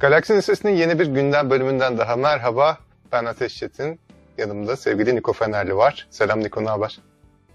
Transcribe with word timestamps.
Galaksinin 0.00 0.40
Sesi'nin 0.40 0.72
yeni 0.76 0.98
bir 0.98 1.06
gündem 1.06 1.50
bölümünden 1.50 1.98
daha 1.98 2.16
merhaba. 2.16 2.78
Ben 3.12 3.24
Ateş 3.24 3.56
Çetin. 3.56 4.00
Yanımda 4.38 4.76
sevgili 4.76 5.16
Niko 5.16 5.32
Fenerli 5.32 5.76
var. 5.76 6.06
Selam 6.10 6.40
Niko, 6.40 6.64
ne 6.64 6.68
haber? 6.68 7.00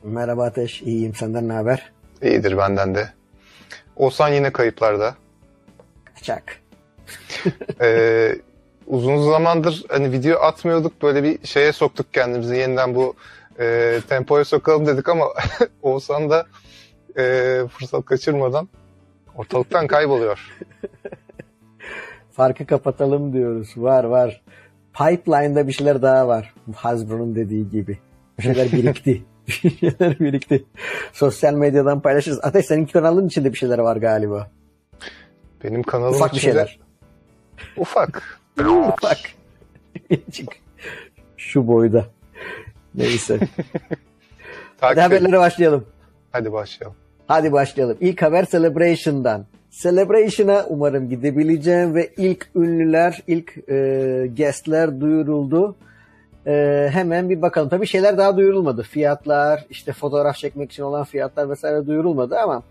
Merhaba 0.04 0.46
Ateş, 0.46 0.82
iyiyim. 0.82 1.16
Senden 1.16 1.48
ne 1.48 1.54
haber? 1.54 1.92
İyidir 2.21 2.57
benden 2.57 2.96
de. 2.96 3.10
Olsan 3.96 4.29
yine 4.29 4.52
kayıplarda. 4.52 5.16
Kaçak. 6.16 6.43
ee, 7.82 8.36
uzun 8.88 9.32
zamandır 9.32 9.83
hani 9.89 10.11
video 10.11 10.39
atmıyorduk. 10.39 11.02
Böyle 11.02 11.24
bir 11.24 11.47
şeye 11.47 11.71
soktuk 11.71 12.14
kendimizi. 12.14 12.55
Yeniden 12.55 12.96
bu 12.96 13.16
e, 13.60 14.00
tempoya 14.10 14.46
sokalım 14.46 14.88
dedik 14.88 15.10
ama 15.10 15.25
Oğuzhan 15.82 16.30
da 16.30 16.46
e, 17.18 17.24
fırsat 17.71 18.05
kaçırmadan 18.05 18.69
ortalıktan 19.36 19.88
kayboluyor. 19.88 20.57
Farkı 22.33 22.65
kapatalım 22.65 23.33
diyoruz. 23.33 23.73
Var 23.78 24.04
var. 24.04 24.41
Pipeline'da 24.93 25.68
bir 25.68 25.74
şeyler 25.74 26.01
daha 26.01 26.28
var. 26.28 26.54
Hasbro'nun 26.75 27.36
dediği 27.36 27.69
gibi. 27.69 28.00
Bir 28.37 28.43
şeyler 28.43 28.71
birikti. 28.71 29.24
bir 29.47 29.78
şeyler 29.78 30.19
birikti. 30.19 30.65
Sosyal 31.14 31.54
medyadan 31.54 32.02
paylaşırız. 32.02 32.39
Ateş 32.44 32.66
senin 32.66 32.86
kanalın 32.86 33.27
içinde 33.27 33.53
bir 33.53 33.58
şeyler 33.58 33.80
var 33.80 33.97
galiba. 33.97 34.52
Benim 35.64 35.83
kanalım 35.83 36.16
Ufak 36.16 36.33
içinde... 36.33 36.52
bir 36.52 36.53
şeyler. 36.53 36.80
Ufak. 37.77 38.39
Ufak. 38.59 39.19
Şu 41.38 41.67
boyda. 41.67 42.05
Neyse. 42.95 43.39
Hadi 44.80 45.02
haberlere 45.02 45.39
başlayalım. 45.39 45.88
Hadi 46.31 46.52
başlayalım. 46.52 46.97
Hadi 47.27 47.52
başlayalım. 47.52 47.97
İlk 48.02 48.21
haber 48.21 48.45
Celebration'dan. 48.45 49.45
Celebration'a 49.81 50.66
umarım 50.69 51.09
gidebileceğim 51.09 51.95
ve 51.95 52.09
ilk 52.17 52.49
ünlüler, 52.55 53.23
ilk 53.27 53.69
e, 53.69 53.75
guestler 54.38 55.02
duyuruldu. 55.02 55.75
E, 56.47 56.89
hemen 56.91 57.30
bir 57.30 57.41
bakalım. 57.41 57.69
Tabii 57.69 57.88
şeyler 57.88 58.17
daha 58.17 58.38
duyurulmadı. 58.38 58.83
Fiyatlar, 58.83 59.65
işte 59.69 59.93
fotoğraf 59.93 60.35
çekmek 60.35 60.71
için 60.71 60.83
olan 60.83 61.03
fiyatlar 61.03 61.49
vesaire 61.49 61.88
duyurulmadı 61.88 62.38
ama 62.39 62.63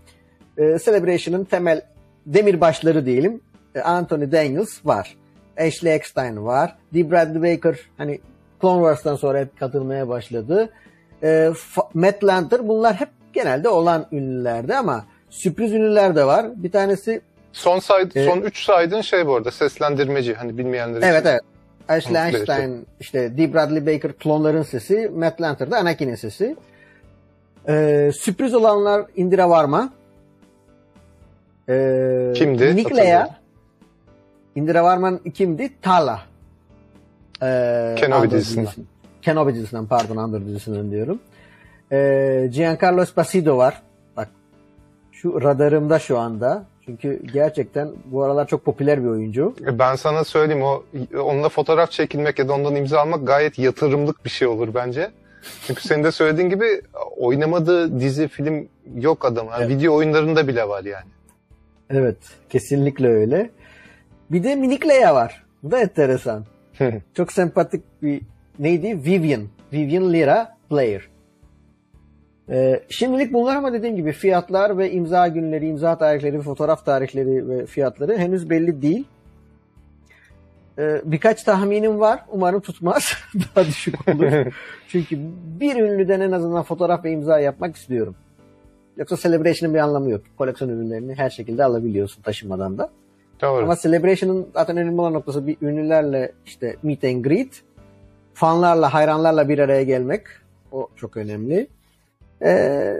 e, 0.57 0.77
Celebration'ın 0.85 1.43
temel 1.43 1.81
demirbaşları 2.25 3.05
diyelim. 3.05 3.41
E, 3.75 3.81
Anthony 3.81 4.31
Daniels 4.31 4.85
var. 4.85 5.17
Ashley 5.59 5.95
Eckstein 5.95 6.45
var. 6.45 6.75
D. 6.93 7.11
Bradley 7.11 7.55
Baker 7.55 7.79
hani 7.97 8.19
Clone 8.61 8.81
Wars'tan 8.81 9.15
sonra 9.15 9.39
hep 9.39 9.59
katılmaya 9.59 10.07
başladı. 10.07 10.69
E, 11.23 11.49
Matt 11.93 12.23
Lanter 12.23 12.67
bunlar 12.67 12.95
hep 12.95 13.09
genelde 13.33 13.69
olan 13.69 14.05
ünlülerdi 14.11 14.75
ama 14.75 15.05
sürpriz 15.33 15.73
ünlüler 15.73 16.15
de 16.15 16.25
var. 16.25 16.45
Bir 16.55 16.71
tanesi 16.71 17.21
son 17.53 17.79
say 17.79 18.07
e, 18.15 18.25
son 18.25 18.41
3 18.41 18.63
saydığın 18.63 19.01
şey 19.01 19.27
bu 19.27 19.35
arada 19.35 19.51
seslendirmeci 19.51 20.33
hani 20.33 20.57
bilmeyenler 20.57 20.97
için. 20.97 21.07
Evet 21.07 21.25
evet. 21.25 21.41
Ashley 21.89 22.21
Einstein, 22.21 22.87
işte 22.99 23.37
D. 23.37 23.53
Bradley 23.53 23.85
Baker 23.85 24.13
klonların 24.13 24.61
sesi, 24.63 25.11
Matt 25.15 25.41
Lanter 25.41 25.71
de 25.71 25.75
Anakin'in 25.75 26.15
sesi. 26.15 26.55
Ee, 27.67 28.11
sürpriz 28.15 28.53
olanlar 28.53 29.05
Indira 29.15 29.49
Varma. 29.49 29.93
Ee, 31.69 32.33
Kimdi? 32.35 32.75
Nick 32.75 32.97
Leia. 32.97 33.29
Indira 34.55 34.83
Varman 34.83 35.17
kimdi? 35.17 35.69
Tala. 35.81 36.21
Ee, 37.43 37.95
Kenobi 37.97 38.31
dizisinden. 38.31 38.73
Kenobi 39.21 39.53
dizisinden 39.55 39.85
pardon 39.85 40.17
Andor 40.17 40.41
dizisinden 40.41 40.91
diyorum. 40.91 41.19
Ee, 41.91 42.49
Giancarlo 42.51 43.01
Esposito 43.01 43.57
var. 43.57 43.81
Şu 45.23 45.41
radarımda 45.41 45.99
şu 45.99 46.17
anda. 46.17 46.65
Çünkü 46.85 47.21
gerçekten 47.33 47.89
bu 48.05 48.23
aralar 48.23 48.47
çok 48.47 48.65
popüler 48.65 49.03
bir 49.03 49.07
oyuncu. 49.09 49.55
E, 49.67 49.79
ben 49.79 49.95
sana 49.95 50.23
söyleyeyim 50.23 50.63
o 50.63 50.83
onunla 51.19 51.49
fotoğraf 51.49 51.91
çekilmek 51.91 52.39
ya 52.39 52.47
da 52.47 52.53
ondan 52.53 52.75
imza 52.75 52.99
almak 52.99 53.27
gayet 53.27 53.59
yatırımlık 53.59 54.25
bir 54.25 54.29
şey 54.29 54.47
olur 54.47 54.69
bence. 54.75 55.11
Çünkü 55.67 55.87
senin 55.87 56.03
de 56.03 56.11
söylediğin 56.11 56.49
gibi 56.49 56.81
oynamadığı 57.17 57.99
dizi, 57.99 58.27
film 58.27 58.67
yok 58.95 59.25
adam. 59.25 59.47
Yani 59.47 59.63
evet. 59.63 59.77
Video 59.77 59.95
oyunlarında 59.95 60.47
bile 60.47 60.67
var 60.67 60.83
yani. 60.83 61.09
Evet, 61.89 62.17
kesinlikle 62.49 63.07
öyle. 63.07 63.49
Bir 64.31 64.43
de 64.43 64.55
Minik 64.55 64.87
Leia 64.87 65.15
var. 65.15 65.43
Bu 65.63 65.71
da 65.71 65.79
enteresan. 65.79 66.45
çok 67.13 67.31
sempatik 67.31 67.83
bir 68.01 68.21
neydi? 68.59 69.05
Vivian. 69.05 69.47
Vivian 69.73 70.13
Lira 70.13 70.57
Player. 70.69 71.12
Ee, 72.49 72.83
şimdilik 72.89 73.33
bunlar 73.33 73.55
ama 73.55 73.73
dediğim 73.73 73.95
gibi 73.95 74.11
fiyatlar 74.11 74.77
ve 74.77 74.91
imza 74.91 75.27
günleri, 75.27 75.67
imza 75.67 75.97
tarihleri, 75.97 76.41
fotoğraf 76.41 76.85
tarihleri 76.85 77.49
ve 77.49 77.65
fiyatları 77.65 78.17
henüz 78.17 78.49
belli 78.49 78.81
değil. 78.81 79.05
Ee, 80.79 81.01
birkaç 81.05 81.43
tahminim 81.43 81.99
var. 81.99 82.19
Umarım 82.31 82.61
tutmaz. 82.61 83.13
Daha 83.55 83.65
düşük 83.65 84.07
olur. 84.07 84.53
Çünkü 84.87 85.19
bir 85.59 85.75
ünlüden 85.75 86.21
en 86.21 86.31
azından 86.31 86.63
fotoğraf 86.63 87.05
ve 87.05 87.11
imza 87.11 87.39
yapmak 87.39 87.75
istiyorum. 87.75 88.15
Yoksa 88.97 89.17
Celebration'ın 89.17 89.73
bir 89.73 89.79
anlamı 89.79 90.09
yok. 90.09 90.21
Koleksiyon 90.37 90.71
ürünlerini 90.71 91.15
her 91.15 91.29
şekilde 91.29 91.63
alabiliyorsun 91.63 92.21
taşımadan 92.21 92.77
da. 92.77 92.89
Doğru. 93.41 93.63
Ama 93.63 93.75
Celebration'ın 93.75 94.47
zaten 94.53 94.77
önemli 94.77 95.01
olan 95.01 95.13
noktası 95.13 95.47
bir 95.47 95.57
ünlülerle 95.61 96.31
işte 96.45 96.75
meet 96.83 97.03
and 97.03 97.25
greet, 97.25 97.61
fanlarla, 98.33 98.93
hayranlarla 98.93 99.49
bir 99.49 99.59
araya 99.59 99.83
gelmek. 99.83 100.21
O 100.71 100.89
çok 100.95 101.17
önemli. 101.17 101.67
Ee, 102.43 102.97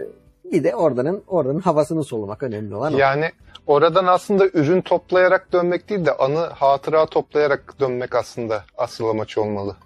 bir 0.52 0.64
de 0.64 0.74
oradanın 0.74 1.22
oranın 1.26 1.60
havasını 1.60 2.04
solumak 2.04 2.42
önemli 2.42 2.74
olan 2.74 2.94
o. 2.94 2.98
Yani 2.98 3.30
oradan 3.66 4.06
aslında 4.06 4.46
ürün 4.46 4.80
toplayarak 4.80 5.52
dönmek 5.52 5.88
değil 5.88 6.06
de 6.06 6.12
anı 6.12 6.38
hatıra 6.38 7.06
toplayarak 7.06 7.80
dönmek 7.80 8.14
aslında 8.14 8.64
asıl 8.78 9.08
amaç 9.08 9.38
olmalı. 9.38 9.76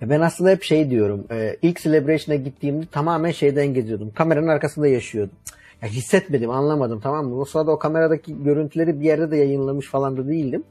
Ya 0.00 0.10
ben 0.10 0.20
aslında 0.20 0.50
hep 0.50 0.62
şey 0.62 0.90
diyorum. 0.90 1.24
E, 1.30 1.56
ilk 1.62 1.82
Celebration'a 1.82 2.36
gittiğimde 2.36 2.86
tamamen 2.86 3.30
şeyden 3.30 3.66
geziyordum. 3.66 4.12
Kameranın 4.14 4.48
arkasında 4.48 4.86
yaşıyordum. 4.86 5.34
Ya 5.82 5.88
hissetmedim, 5.88 6.50
anlamadım 6.50 7.00
tamam 7.00 7.26
mı? 7.26 7.40
O 7.40 7.44
sırada 7.44 7.70
o 7.70 7.78
kameradaki 7.78 8.42
görüntüleri 8.42 9.00
bir 9.00 9.04
yerde 9.04 9.30
de 9.30 9.36
yayınlamış 9.36 9.86
falan 9.88 10.16
da 10.16 10.28
değildim. 10.28 10.64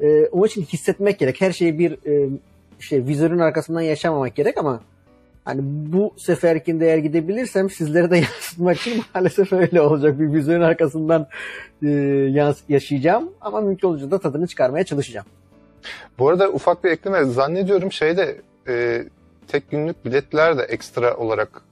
E, 0.00 0.26
onun 0.26 0.46
için 0.46 0.62
hissetmek 0.62 1.18
gerek. 1.18 1.40
Her 1.40 1.52
şeyi 1.52 1.78
bir 1.78 1.92
e, 2.06 2.28
şey 2.80 3.06
vizörün 3.06 3.38
arkasından 3.38 3.80
yaşamamak 3.80 4.36
gerek 4.36 4.58
ama 4.58 4.80
Hani 5.46 5.60
bu 5.64 6.14
seferkinde 6.16 6.86
eğer 6.86 6.98
gidebilirsem 6.98 7.70
sizlere 7.70 8.10
de 8.10 8.16
yansıtmak 8.16 8.76
için 8.76 9.02
maalesef 9.14 9.52
öyle 9.52 9.80
olacak. 9.80 10.20
Bir 10.20 10.32
vizyon 10.32 10.60
arkasından 10.60 11.26
e, 11.82 11.88
yaşayacağım 12.68 13.32
ama 13.40 13.60
mümkün 13.60 13.88
olunca 13.88 14.10
da 14.10 14.18
tadını 14.18 14.46
çıkarmaya 14.46 14.84
çalışacağım. 14.84 15.26
Bu 16.18 16.28
arada 16.28 16.50
ufak 16.50 16.84
bir 16.84 16.90
ekleme 16.90 17.24
zannediyorum 17.24 17.92
şeyde 17.92 18.40
e, 18.68 19.04
tek 19.48 19.70
günlük 19.70 20.04
biletler 20.04 20.58
de 20.58 20.62
ekstra 20.62 21.16
olarak 21.16 21.62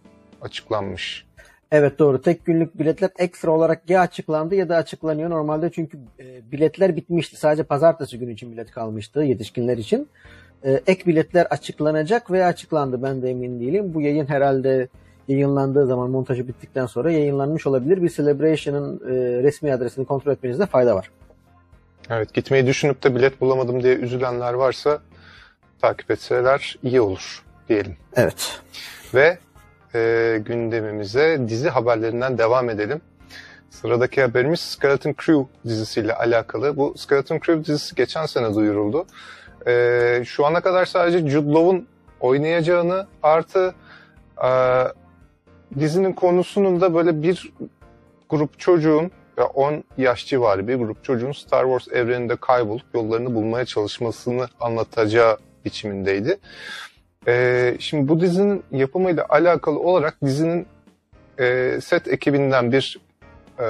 açıklanmış. 0.40 1.26
Evet 1.72 1.98
doğru. 1.98 2.22
Tek 2.22 2.44
günlük 2.44 2.78
biletler 2.78 3.10
ekstra 3.18 3.50
olarak 3.50 3.90
ya 3.90 4.00
açıklandı 4.00 4.54
ya 4.54 4.68
da 4.68 4.76
açıklanıyor 4.76 5.30
normalde 5.30 5.70
çünkü 5.70 5.98
e, 6.18 6.52
biletler 6.52 6.96
bitmişti. 6.96 7.36
Sadece 7.36 7.62
pazartesi 7.62 8.18
günü 8.18 8.32
için 8.32 8.52
bilet 8.52 8.70
kalmıştı 8.70 9.20
yetişkinler 9.20 9.78
için 9.78 10.08
ek 10.64 11.06
biletler 11.06 11.46
açıklanacak 11.46 12.30
veya 12.30 12.46
açıklandı 12.46 13.02
ben 13.02 13.22
de 13.22 13.30
emin 13.30 13.60
değilim. 13.60 13.94
Bu 13.94 14.00
yayın 14.00 14.26
herhalde 14.26 14.88
yayınlandığı 15.28 15.86
zaman 15.86 16.10
montajı 16.10 16.48
bittikten 16.48 16.86
sonra 16.86 17.12
yayınlanmış 17.12 17.66
olabilir. 17.66 18.02
Bir 18.02 18.08
Celebration'ın 18.08 18.96
e, 18.96 19.42
resmi 19.42 19.72
adresini 19.72 20.06
kontrol 20.06 20.32
etmenizde 20.32 20.66
fayda 20.66 20.96
var. 20.96 21.10
Evet 22.10 22.34
gitmeyi 22.34 22.66
düşünüp 22.66 23.02
de 23.02 23.14
bilet 23.14 23.40
bulamadım 23.40 23.82
diye 23.82 23.94
üzülenler 23.94 24.54
varsa 24.54 24.98
takip 25.80 26.10
etseler 26.10 26.78
iyi 26.82 27.00
olur 27.00 27.42
diyelim. 27.68 27.96
Evet. 28.16 28.60
Ve 29.14 29.38
e, 29.94 30.40
gündemimize 30.44 31.40
dizi 31.48 31.68
haberlerinden 31.68 32.38
devam 32.38 32.70
edelim. 32.70 33.00
Sıradaki 33.70 34.22
haberimiz 34.22 34.60
Skeleton 34.60 35.14
Crew 35.24 35.44
dizisiyle 35.66 36.14
alakalı. 36.14 36.76
Bu 36.76 36.94
Skeleton 36.96 37.38
Crew 37.38 37.64
dizisi 37.64 37.94
geçen 37.94 38.26
sene 38.26 38.54
duyuruldu 38.54 39.06
e, 39.66 40.22
şu 40.24 40.46
ana 40.46 40.60
kadar 40.60 40.84
sadece 40.84 41.18
Jude 41.28 41.52
Law'un 41.52 41.88
oynayacağını 42.20 43.06
artı 43.22 43.74
e, 44.44 44.50
dizinin 45.78 46.12
konusunun 46.12 46.80
da 46.80 46.94
böyle 46.94 47.22
bir 47.22 47.52
grup 48.28 48.58
çocuğun 48.58 49.10
ya 49.38 49.44
10 49.44 49.84
yaş 49.98 50.26
civarı 50.26 50.68
bir 50.68 50.74
grup 50.74 51.04
çocuğun 51.04 51.32
Star 51.32 51.64
Wars 51.64 51.96
evreninde 51.96 52.36
kaybolup 52.36 52.86
yollarını 52.94 53.34
bulmaya 53.34 53.64
çalışmasını 53.64 54.48
anlatacağı 54.60 55.38
biçimindeydi. 55.64 56.38
Ee, 57.28 57.76
şimdi 57.78 58.08
bu 58.08 58.20
dizinin 58.20 58.62
yapımıyla 58.72 59.26
alakalı 59.28 59.78
olarak 59.78 60.16
dizinin 60.22 60.66
e, 61.38 61.78
set 61.82 62.08
ekibinden 62.08 62.72
bir 62.72 63.00
e, 63.58 63.66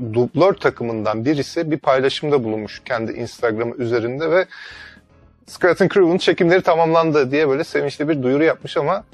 dublör 0.00 0.54
takımından 0.54 1.24
birisi 1.24 1.70
bir 1.70 1.78
paylaşımda 1.78 2.44
bulunmuş 2.44 2.82
kendi 2.84 3.12
Instagram 3.12 3.80
üzerinde 3.80 4.30
ve 4.30 4.46
Skeleton 5.46 5.88
Crew'un 5.88 6.18
çekimleri 6.18 6.62
tamamlandı 6.62 7.30
diye 7.30 7.48
böyle 7.48 7.64
sevinçli 7.64 8.08
bir 8.08 8.22
duyuru 8.22 8.44
yapmış 8.44 8.76
ama 8.76 9.04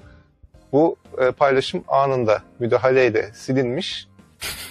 bu 0.73 0.97
e, 1.19 1.31
paylaşım 1.31 1.85
anında 1.89 2.43
müdahaleyle 2.59 3.31
silinmiş. 3.35 4.09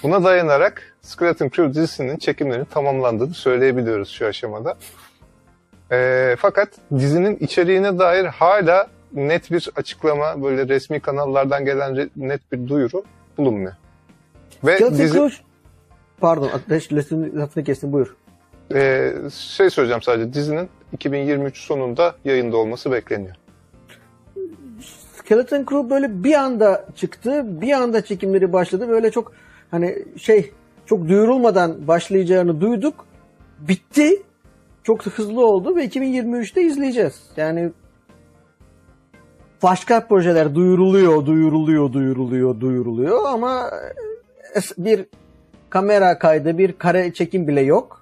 Buna 0.04 0.24
dayanarak 0.24 0.96
Skeleton 1.02 1.50
Crew 1.50 1.74
dizisinin 1.74 2.18
çekimlerinin 2.18 2.66
tamamlandığını 2.66 3.34
söyleyebiliyoruz 3.34 4.10
şu 4.10 4.28
aşamada. 4.28 4.78
E, 5.92 6.36
fakat 6.40 6.70
dizinin 6.98 7.38
içeriğine 7.38 8.00
dair 8.00 8.26
hala 8.26 8.88
net 9.14 9.52
bir 9.52 9.70
açıklama, 9.76 10.44
böyle 10.44 10.68
resmi 10.68 11.00
kanallardan 11.00 11.66
gelen 11.66 11.92
re- 11.92 12.10
net 12.16 12.52
bir 12.52 12.68
duyuru 12.68 13.04
bulunmuyor. 13.38 13.74
Ve 14.64 14.76
Skeleton 14.76 14.98
dizi, 14.98 15.18
Crew... 15.18 15.51
Pardon, 16.22 16.50
ateş 16.54 16.94
lafını, 16.94 17.64
kestim 17.64 17.94
buyur. 17.94 18.16
e, 18.76 19.14
şey 19.32 19.70
söyleyeceğim 19.70 20.02
sadece, 20.02 20.34
dizinin 20.34 20.70
2023 20.94 21.58
sonunda 21.58 22.16
yayında 22.26 22.58
olması 22.58 22.92
bekleniyor. 22.92 23.36
Skeleton 25.16 25.66
Crew 25.70 25.90
böyle 25.90 26.24
bir 26.24 26.34
anda 26.34 26.86
çıktı, 26.96 27.62
bir 27.62 27.72
anda 27.72 28.06
çekimleri 28.06 28.54
başladı. 28.54 28.90
Böyle 28.90 29.12
çok 29.12 29.32
hani 29.72 30.06
şey 30.18 30.52
çok 30.86 31.08
duyurulmadan 31.08 31.88
başlayacağını 31.88 32.62
duyduk. 32.62 33.06
Bitti. 33.60 34.24
Çok 34.84 35.06
hızlı 35.06 35.46
oldu 35.46 35.76
ve 35.76 35.86
2023'te 35.86 36.62
izleyeceğiz. 36.62 37.22
Yani 37.38 37.72
başka 39.64 40.08
projeler 40.08 40.56
duyuruluyor, 40.56 41.26
duyuruluyor, 41.26 41.94
duyuruluyor, 41.94 42.60
duyuruluyor 42.60 43.20
ama 43.26 43.72
bir 44.78 45.06
kamera 45.72 46.20
kaydı, 46.20 46.58
bir 46.58 46.72
kare 46.72 47.14
çekim 47.14 47.48
bile 47.48 47.62
yok. 47.62 48.02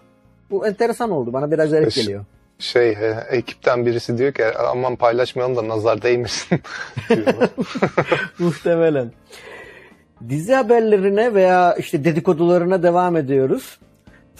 Bu 0.52 0.68
enteresan 0.68 1.12
oldu. 1.12 1.34
Bana 1.34 1.52
biraz 1.52 1.70
garip 1.72 1.88
Eş- 1.88 1.96
geliyor. 1.96 2.26
Şey, 2.60 2.90
e, 2.90 3.18
ekipten 3.30 3.86
birisi 3.86 4.18
diyor 4.18 4.34
ki 4.34 4.46
aman 4.46 4.96
paylaşmayalım 4.96 5.56
da 5.56 5.68
nazar 5.68 6.02
değmesin. 6.02 6.60
Muhtemelen. 8.40 9.12
Dizi 10.30 10.54
haberlerine 10.54 11.34
veya 11.34 11.76
işte 11.76 12.04
dedikodularına 12.04 12.84
devam 12.84 13.18
ediyoruz. 13.18 13.80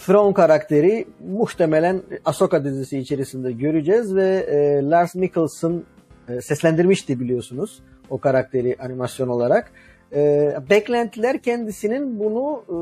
Thrawn 0.06 0.32
karakteri 0.32 1.06
muhtemelen 1.28 2.02
Ahsoka 2.24 2.64
dizisi 2.64 2.98
içerisinde 2.98 3.52
göreceğiz 3.52 4.16
ve 4.16 4.28
e, 4.28 4.82
Lars 4.90 5.14
Mikkelsen 5.14 5.82
e, 6.28 6.40
seslendirmişti 6.40 7.20
biliyorsunuz 7.20 7.82
o 8.10 8.18
karakteri 8.18 8.76
animasyon 8.80 9.28
olarak. 9.28 9.72
E, 10.14 10.54
beklentiler 10.70 11.42
kendisinin 11.42 12.20
bunu 12.20 12.62
e, 12.68 12.76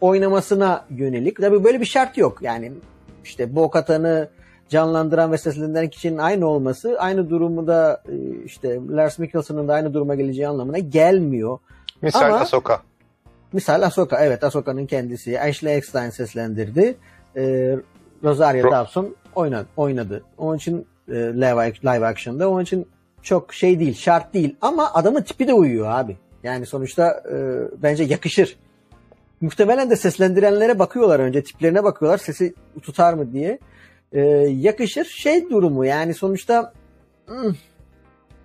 oynamasına 0.00 0.84
yönelik. 0.90 1.36
Tabii 1.40 1.64
böyle 1.64 1.80
bir 1.80 1.86
şart 1.86 2.18
yok. 2.18 2.38
Yani 2.42 2.72
işte 3.24 3.54
Bo-Katan'ı 3.56 4.28
canlandıran 4.68 5.32
ve 5.32 5.38
seslendiren 5.38 5.88
kişinin 5.88 6.18
aynı 6.18 6.46
olması 6.46 6.96
aynı 6.98 7.30
durumu 7.30 7.66
da 7.66 8.02
e, 8.08 8.44
işte 8.44 8.80
Lars 8.90 9.18
Mikkelsen'ın 9.18 9.68
da 9.68 9.74
aynı 9.74 9.94
duruma 9.94 10.14
geleceği 10.14 10.48
anlamına 10.48 10.78
gelmiyor. 10.78 11.58
Misal 12.02 12.26
Ama- 12.26 12.36
Ahsoka. 12.36 12.82
Misal 13.52 13.82
Ahsoka, 13.82 14.24
evet 14.24 14.44
Ahsoka'nın 14.44 14.86
kendisi. 14.86 15.40
Ashley 15.40 15.76
Eckstein 15.76 16.10
seslendirdi. 16.10 16.94
Ee, 17.36 17.76
Rosario 18.24 18.66
Ro- 18.66 18.70
Dawson 18.70 19.16
oynadı, 19.34 19.66
oynadı. 19.76 20.22
Onun 20.38 20.56
için 20.56 20.86
e, 21.08 21.12
live, 21.14 21.72
live 21.84 22.06
action'da. 22.06 22.50
Onun 22.50 22.62
için 22.62 22.86
çok 23.22 23.54
şey 23.54 23.78
değil, 23.78 23.94
şart 23.94 24.34
değil. 24.34 24.56
Ama 24.60 24.92
adamın 24.94 25.22
tipi 25.22 25.48
de 25.48 25.54
uyuyor 25.54 25.86
abi. 25.90 26.16
Yani 26.42 26.66
sonuçta 26.66 27.22
e, 27.32 27.36
bence 27.82 28.04
yakışır. 28.04 28.56
Muhtemelen 29.40 29.90
de 29.90 29.96
seslendirenlere 29.96 30.78
bakıyorlar 30.78 31.20
önce. 31.20 31.42
Tiplerine 31.42 31.84
bakıyorlar. 31.84 32.18
Sesi 32.18 32.54
tutar 32.82 33.14
mı 33.14 33.32
diye. 33.32 33.58
E, 34.12 34.20
yakışır. 34.48 35.04
Şey 35.04 35.50
durumu 35.50 35.84
yani 35.84 36.14
sonuçta 36.14 36.72
hmm, 37.26 37.54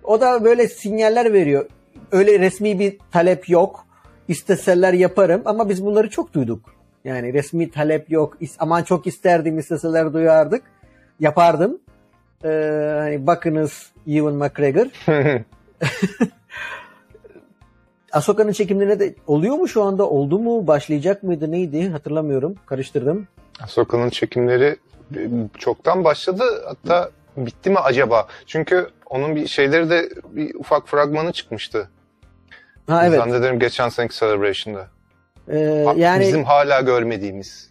o 0.04 0.20
da 0.20 0.44
böyle 0.44 0.68
sinyaller 0.68 1.32
veriyor. 1.32 1.66
Öyle 2.12 2.38
resmi 2.38 2.78
bir 2.78 2.98
talep 3.12 3.48
yok 3.48 3.86
isteseler 4.28 4.92
yaparım 4.92 5.42
ama 5.44 5.68
biz 5.68 5.84
bunları 5.84 6.10
çok 6.10 6.34
duyduk. 6.34 6.78
Yani 7.04 7.32
resmi 7.32 7.70
talep 7.70 8.10
yok. 8.10 8.38
Aman 8.58 8.82
çok 8.82 9.06
isterdim 9.06 9.58
isteseler 9.58 10.12
duyardık. 10.12 10.62
Yapardım. 11.20 11.78
Ee, 12.44 12.48
hani 12.98 13.26
bakınız 13.26 13.90
Ewan 14.06 14.34
McGregor. 14.34 14.86
Ahsoka'nın 18.12 18.52
çekimlerine 18.52 19.00
de 19.00 19.14
oluyor 19.26 19.56
mu 19.56 19.68
şu 19.68 19.82
anda? 19.82 20.08
Oldu 20.08 20.38
mu? 20.38 20.66
Başlayacak 20.66 21.22
mıydı? 21.22 21.50
Neydi? 21.52 21.88
Hatırlamıyorum. 21.88 22.54
Karıştırdım. 22.66 23.28
Ahsoka'nın 23.62 24.10
çekimleri 24.10 24.76
e, 25.16 25.20
çoktan 25.58 26.04
başladı. 26.04 26.42
Hatta 26.66 27.10
bitti 27.36 27.70
mi 27.70 27.78
acaba? 27.78 28.26
Çünkü 28.46 28.86
onun 29.06 29.36
bir 29.36 29.46
şeyleri 29.46 29.90
de 29.90 30.08
bir 30.30 30.54
ufak 30.54 30.88
fragmanı 30.88 31.32
çıkmıştı. 31.32 31.88
Ha 32.86 33.06
evet. 33.06 33.18
Zannederim 33.18 33.58
geçen 33.58 33.88
seneki 33.88 34.18
Celebration'da. 34.18 34.86
Ee, 35.52 35.84
Ha- 35.86 35.94
yani 35.96 36.20
Bizim 36.20 36.44
hala 36.44 36.80
görmediğimiz. 36.80 37.70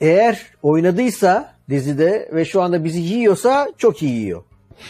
eğer 0.00 0.46
oynadıysa 0.62 1.54
dizide 1.70 2.28
ve 2.32 2.44
şu 2.44 2.62
anda 2.62 2.84
bizi 2.84 3.00
yiyorsa 3.00 3.68
çok 3.78 4.02
iyi 4.02 4.20
yiyor. 4.20 4.42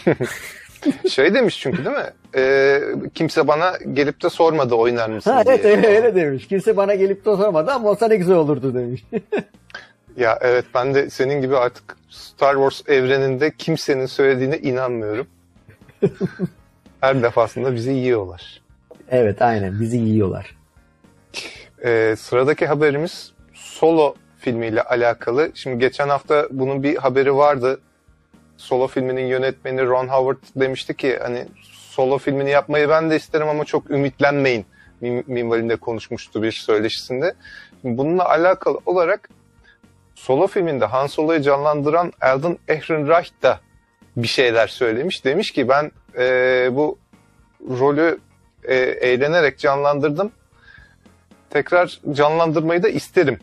Şey 1.09 1.33
demiş 1.33 1.59
çünkü 1.59 1.85
değil 1.85 1.95
mi? 1.97 2.09
Ee, 2.35 2.81
kimse 3.13 3.47
bana 3.47 3.77
gelip 3.93 4.23
de 4.23 4.29
sormadı 4.29 4.75
oynar 4.75 5.09
mısın 5.09 5.31
Ha, 5.31 5.45
diye. 5.45 5.55
evet 5.55 5.65
öyle, 5.65 5.87
öyle 5.87 6.15
demiş. 6.15 6.47
Kimse 6.47 6.77
bana 6.77 6.95
gelip 6.95 7.25
de 7.25 7.35
sormadı 7.35 7.71
ama 7.71 7.89
olsa 7.89 8.07
ne 8.07 8.15
güzel 8.15 8.35
olurdu 8.35 8.73
demiş. 8.73 9.03
Ya 10.17 10.39
evet 10.41 10.65
ben 10.75 10.93
de 10.93 11.09
senin 11.09 11.41
gibi 11.41 11.57
artık 11.57 11.95
Star 12.09 12.53
Wars 12.53 12.81
evreninde 12.97 13.51
kimsenin 13.57 14.05
söylediğine 14.05 14.57
inanmıyorum. 14.57 15.27
Her 17.01 17.23
defasında 17.23 17.75
bizi 17.75 17.91
yiyorlar. 17.91 18.61
evet 19.09 19.41
aynen 19.41 19.79
bizi 19.79 19.97
yiyorlar. 19.97 20.55
Ee, 21.85 22.15
sıradaki 22.17 22.65
haberimiz 22.65 23.31
Solo 23.53 24.15
filmiyle 24.39 24.81
alakalı. 24.81 25.51
Şimdi 25.53 25.79
geçen 25.79 26.09
hafta 26.09 26.47
bunun 26.51 26.83
bir 26.83 26.95
haberi 26.97 27.35
vardı. 27.35 27.79
Solo 28.57 28.87
filminin 28.87 29.25
yönetmeni 29.25 29.85
Ron 29.85 30.07
Howard 30.07 30.37
demişti 30.55 30.93
ki 30.97 31.19
hani 31.21 31.45
Solo 31.91 32.17
filmini 32.17 32.49
yapmayı 32.49 32.89
ben 32.89 33.09
de 33.09 33.15
isterim 33.15 33.47
ama 33.49 33.65
çok 33.65 33.91
ümitlenmeyin 33.91 34.65
minvalinde 35.27 35.75
konuşmuştu 35.75 36.43
bir 36.43 36.51
söyleşisinde. 36.51 37.33
Bununla 37.83 38.29
alakalı 38.29 38.79
olarak 38.85 39.29
Solo 40.15 40.47
filminde 40.47 40.85
Han 40.85 41.07
Solo'yu 41.07 41.41
canlandıran 41.41 42.13
Alden 42.21 42.57
Ehrenreich 42.67 43.29
da 43.43 43.59
bir 44.17 44.27
şeyler 44.27 44.67
söylemiş. 44.67 45.25
Demiş 45.25 45.51
ki 45.51 45.69
ben 45.69 45.91
e, 46.17 46.69
bu 46.71 46.97
rolü 47.69 48.19
e, 48.63 48.75
eğlenerek 48.75 49.59
canlandırdım. 49.59 50.31
Tekrar 51.49 52.01
canlandırmayı 52.11 52.83
da 52.83 52.89
isterim 52.89 53.39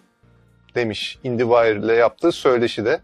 demiş 0.75 1.19
IndieWire 1.25 1.79
ile 1.79 1.95
yaptığı 1.95 2.33
söyleşide. 2.33 3.01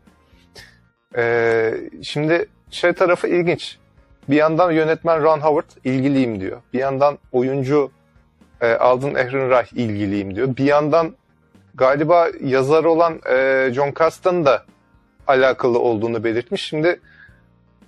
E, 1.17 1.75
şimdi 2.03 2.49
şey 2.71 2.93
tarafı 2.93 3.29
ilginç. 3.29 3.79
Bir 4.28 4.37
yandan 4.37 4.71
yönetmen 4.71 5.23
Ron 5.23 5.40
Howard 5.40 5.71
ilgiliyim 5.85 6.40
diyor. 6.40 6.57
Bir 6.73 6.78
yandan 6.78 7.19
oyuncu 7.33 7.90
e, 8.61 8.73
Alden 8.73 9.14
Ehrenreich 9.14 9.73
ilgiliyim 9.73 10.35
diyor. 10.37 10.57
Bir 10.57 10.64
yandan 10.64 11.14
galiba 11.75 12.28
yazar 12.45 12.85
olan 12.85 13.21
e, 13.33 13.69
John 13.75 13.90
Kasdan 13.90 14.45
da 14.45 14.62
alakalı 15.26 15.78
olduğunu 15.78 16.25
belirtmiş. 16.25 16.62
Şimdi 16.64 17.00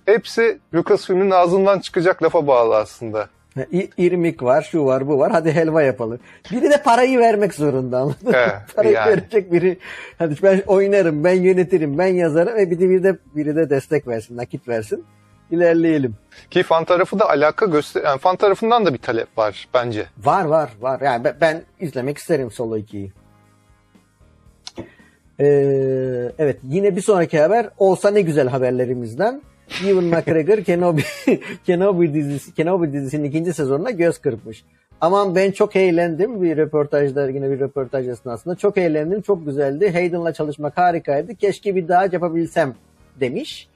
hepsi 0.05 0.59
Lucasfilm'in 0.73 1.31
ağzından 1.31 1.79
çıkacak 1.79 2.23
lafa 2.23 2.47
bağlı 2.47 2.75
aslında. 2.75 3.29
İ- 3.71 3.89
İrmik 3.97 4.43
var, 4.43 4.61
şu 4.71 4.85
var, 4.85 5.07
bu 5.07 5.19
var. 5.19 5.31
Hadi 5.31 5.51
helva 5.51 5.81
yapalım. 5.81 6.19
Biri 6.51 6.69
de 6.69 6.81
parayı 6.83 7.19
vermek 7.19 7.53
zorunda. 7.53 7.97
anladın? 7.97 8.33
Evet, 8.33 8.53
parayı 8.75 8.93
yani. 8.93 9.09
verecek 9.11 9.51
biri. 9.51 9.77
Hadi 10.17 10.35
ben 10.43 10.61
oynarım, 10.67 11.23
ben 11.23 11.33
yönetirim, 11.41 11.97
ben 11.97 12.07
yazarım 12.07 12.55
ve 12.55 12.71
bir 12.71 12.79
de 12.79 12.89
biri 12.89 13.03
de, 13.03 13.17
biri 13.35 13.55
de 13.55 13.69
destek 13.69 14.07
versin, 14.07 14.37
nakit 14.37 14.67
versin. 14.67 15.05
İlerleyelim. 15.51 16.15
Ki 16.51 16.63
fan 16.63 16.85
tarafı 16.85 17.19
da 17.19 17.29
alaka 17.29 17.65
göster 17.65 18.03
yani 18.03 18.19
fan 18.19 18.35
tarafından 18.35 18.85
da 18.85 18.93
bir 18.93 18.99
talep 18.99 19.37
var 19.37 19.67
bence. 19.73 20.05
Var 20.23 20.45
var 20.45 20.69
var. 20.81 21.01
Yani 21.01 21.23
ben, 21.23 21.35
ben 21.41 21.63
izlemek 21.79 22.17
isterim 22.17 22.51
Solo 22.51 22.77
2'yi. 22.77 23.11
Ee, 25.39 26.31
evet 26.39 26.59
yine 26.63 26.95
bir 26.95 27.01
sonraki 27.01 27.39
haber 27.39 27.69
olsa 27.77 28.11
ne 28.11 28.21
güzel 28.21 28.47
haberlerimizden. 28.47 29.41
Ewan 29.85 30.03
McGregor 30.03 30.63
Kenobi, 30.63 31.03
Kenobi, 31.65 32.13
dizisi, 32.13 32.53
Kenobi 32.53 32.93
dizisinin 32.93 33.23
ikinci 33.23 33.53
sezonuna 33.53 33.91
göz 33.91 34.17
kırpmış. 34.17 34.63
Aman 35.01 35.35
ben 35.35 35.51
çok 35.51 35.75
eğlendim 35.75 36.41
bir 36.41 36.57
röportajda 36.57 37.29
yine 37.29 37.51
bir 37.51 37.59
röportaj 37.59 38.07
esnasında 38.07 38.55
çok 38.55 38.77
eğlendim 38.77 39.21
çok 39.21 39.45
güzeldi 39.45 39.91
Hayden'la 39.91 40.33
çalışmak 40.33 40.77
harikaydı 40.77 41.35
keşke 41.35 41.75
bir 41.75 41.87
daha 41.87 42.03
yapabilsem 42.03 42.75
demiş. 43.19 43.67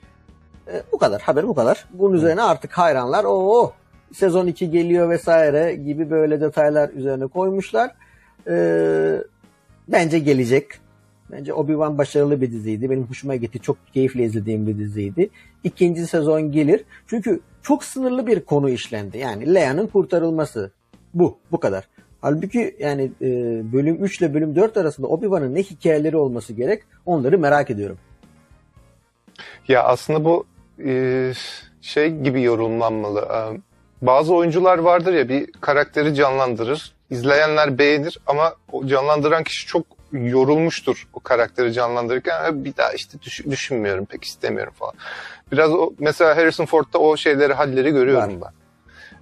Ee, 0.72 0.84
bu 0.92 0.98
kadar 0.98 1.22
haber 1.22 1.48
bu 1.48 1.56
kadar. 1.56 1.86
Bunun 1.94 2.14
üzerine 2.14 2.42
artık 2.42 2.72
hayranlar 2.78 3.26
o 3.28 3.74
sezon 4.14 4.48
2 4.48 4.72
geliyor 4.72 5.10
vesaire 5.10 5.76
gibi 5.76 6.10
böyle 6.10 6.42
detaylar 6.42 6.90
üzerine 6.90 7.28
koymuşlar. 7.28 7.92
Ee, 8.48 9.24
bence 9.88 10.20
gelecek. 10.20 10.68
Bence 11.32 11.52
Obi-Wan 11.52 11.98
başarılı 11.98 12.42
bir 12.42 12.52
diziydi. 12.52 12.90
Benim 12.90 13.04
hoşuma 13.04 13.36
gitti. 13.36 13.60
Çok 13.60 13.78
keyifle 13.94 14.24
izlediğim 14.24 14.68
bir 14.68 14.78
diziydi. 14.78 15.30
İkinci 15.64 16.08
sezon 16.08 16.52
gelir. 16.52 16.84
Çünkü 17.08 17.40
çok 17.64 17.84
sınırlı 17.84 18.28
bir 18.28 18.40
konu 18.40 18.70
işlendi. 18.70 19.18
Yani 19.18 19.54
Leia'nın 19.54 19.88
kurtarılması. 19.88 20.72
Bu. 21.14 21.38
Bu 21.52 21.60
kadar. 21.60 21.88
Halbuki 22.22 22.76
yani 22.80 23.12
e, 23.22 23.28
bölüm 23.74 24.04
3 24.04 24.22
ile 24.22 24.34
bölüm 24.34 24.56
4 24.56 24.78
arasında 24.78 25.08
Obi-Wan'ın 25.08 25.56
ne 25.56 25.64
hikayeleri 25.64 26.18
olması 26.18 26.54
gerek 26.54 26.84
onları 27.06 27.40
merak 27.40 27.70
ediyorum. 27.70 27.98
Ya 29.68 29.84
aslında 29.84 30.26
bu 30.26 30.46
e, 30.86 31.34
şey 31.82 32.18
gibi 32.18 32.42
yorumlanmalı. 32.42 33.20
E, 33.20 33.62
bazı 34.02 34.34
oyuncular 34.36 34.78
vardır 34.78 35.14
ya 35.14 35.30
bir 35.30 35.52
karakteri 35.52 36.16
canlandırır. 36.16 36.94
izleyenler 37.10 37.78
beğenir 37.78 38.20
ama 38.28 38.54
o 38.72 38.88
canlandıran 38.88 39.44
kişi 39.44 39.68
çok 39.68 39.86
yorulmuştur 40.12 41.08
o 41.14 41.20
karakteri 41.20 41.74
canlandırırken. 41.74 42.66
Bir 42.66 42.78
daha 42.78 42.94
işte 42.94 43.22
düş, 43.22 43.46
düşünmüyorum 43.46 44.06
pek 44.06 44.24
istemiyorum 44.24 44.74
falan. 44.76 44.94
Biraz 45.52 45.72
o 45.72 45.94
mesela 46.00 46.38
Harrison 46.38 46.66
Ford'da 46.66 46.98
o 47.00 47.18
şeyleri 47.18 47.54
halleri 47.54 47.92
görüyorum 47.92 48.42
Var. 48.42 48.52
ben. 48.54 48.62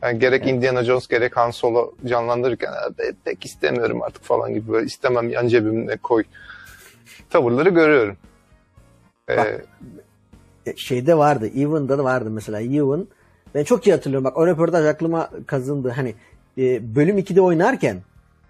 Yani 0.07 0.19
gerek 0.19 0.41
evet. 0.43 0.53
Indiana 0.53 0.83
Jones 0.83 1.07
gerek 1.07 1.37
Han 1.37 1.51
Solo 1.51 1.93
canlandırırken 2.05 2.73
pek 3.25 3.45
istemiyorum 3.45 4.01
artık 4.01 4.23
falan 4.23 4.53
gibi 4.53 4.71
böyle 4.71 4.85
istemem 4.85 5.29
yan 5.29 5.47
cebimde 5.47 5.97
koy 5.97 6.23
tavırları 7.29 7.69
görüyorum. 7.69 8.17
Ee, 9.29 9.61
şeyde 10.75 11.17
vardı, 11.17 11.47
Even'da 11.47 11.97
da 11.97 12.03
vardı 12.03 12.29
mesela 12.29 12.61
Evan. 12.61 13.07
Ben 13.55 13.63
çok 13.63 13.87
iyi 13.87 13.91
hatırlıyorum 13.91 14.25
bak 14.25 14.37
o 14.37 14.47
röportaj 14.47 14.85
aklıma 14.85 15.29
kazındı. 15.47 15.89
Hani 15.89 16.15
e, 16.57 16.95
bölüm 16.95 17.17
2'de 17.17 17.41
oynarken 17.41 17.97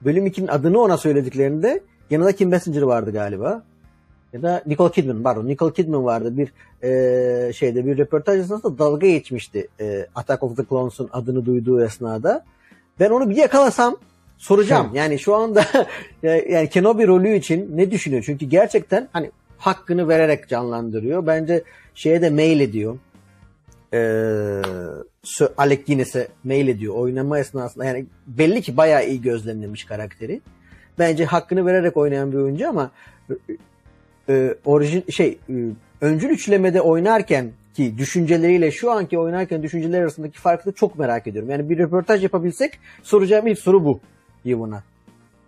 bölüm 0.01 0.27
2'nin 0.27 0.47
adını 0.47 0.81
ona 0.81 0.97
söylediklerinde 0.97 1.81
yanında 2.09 2.31
Kim 2.31 2.51
Basinger 2.51 2.81
vardı 2.81 3.11
galiba. 3.11 3.63
Ya 4.33 4.41
da 4.41 4.63
Nicole 4.65 4.91
Kidman 4.91 5.23
pardon 5.23 5.47
Nicole 5.47 5.73
Kidman 5.73 6.05
vardı 6.05 6.37
bir 6.37 6.51
e, 6.83 7.53
şeyde 7.53 7.85
bir 7.85 7.97
röportaj 7.97 8.39
esnasında 8.39 8.77
dalga 8.77 9.07
geçmişti 9.07 9.67
e, 9.79 10.07
Attack 10.15 10.43
of 10.43 10.57
the 10.57 10.65
Clones'un 10.69 11.09
adını 11.13 11.45
duyduğu 11.45 11.83
esnada. 11.83 12.45
Ben 12.99 13.09
onu 13.09 13.29
bir 13.29 13.35
yakalasam 13.35 13.97
soracağım. 14.37 14.91
yani 14.93 15.19
şu 15.19 15.35
anda 15.35 15.65
yani 16.23 16.69
Kenobi 16.69 17.07
rolü 17.07 17.35
için 17.35 17.77
ne 17.77 17.91
düşünüyor? 17.91 18.23
Çünkü 18.25 18.45
gerçekten 18.45 19.09
hani 19.13 19.31
hakkını 19.57 20.07
vererek 20.07 20.49
canlandırıyor. 20.49 21.27
Bence 21.27 21.63
şeye 21.99 22.21
de 22.21 22.29
mail 22.29 22.59
ediyor. 22.59 22.97
Ee, 23.93 24.61
Alec 25.57 25.85
Guinness'e 25.85 26.27
mail 26.43 26.67
ediyor 26.67 26.95
oynama 26.95 27.39
esnasında. 27.39 27.85
Yani 27.85 28.05
belli 28.27 28.61
ki 28.61 28.77
bayağı 28.77 29.07
iyi 29.07 29.21
gözlemlemiş 29.21 29.83
karakteri. 29.83 30.41
Bence 30.99 31.25
hakkını 31.25 31.65
vererek 31.65 31.97
oynayan 31.97 32.31
bir 32.31 32.37
oyuncu 32.37 32.69
ama 32.69 32.91
e, 34.29 34.55
orijin 34.65 35.03
şey 35.11 35.37
e, 35.49 35.53
öncül 36.01 36.29
üçlemede 36.29 36.81
oynarken 36.81 37.51
ki 37.73 37.97
düşünceleriyle 37.97 38.71
şu 38.71 38.91
anki 38.91 39.19
oynarken 39.19 39.63
düşünceler 39.63 40.01
arasındaki 40.01 40.39
farkı 40.39 40.71
çok 40.71 40.99
merak 40.99 41.27
ediyorum. 41.27 41.49
Yani 41.49 41.69
bir 41.69 41.77
röportaj 41.77 42.23
yapabilsek 42.23 42.79
soracağım 43.03 43.47
ilk 43.47 43.59
soru 43.59 43.85
bu 43.85 43.99
Yvon'a. 44.45 44.83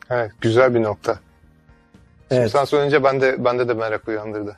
Evet, 0.10 0.31
güzel 0.41 0.75
bir 0.75 0.84
nokta. 0.84 1.20
Şimdi 2.29 2.41
evet. 2.41 2.51
sen 2.51 2.65
söyleyince 2.65 3.03
ben 3.03 3.22
de 3.22 3.46
bende 3.46 3.67
de 3.67 3.74
merak 3.74 4.08
uyandırdı. 4.08 4.55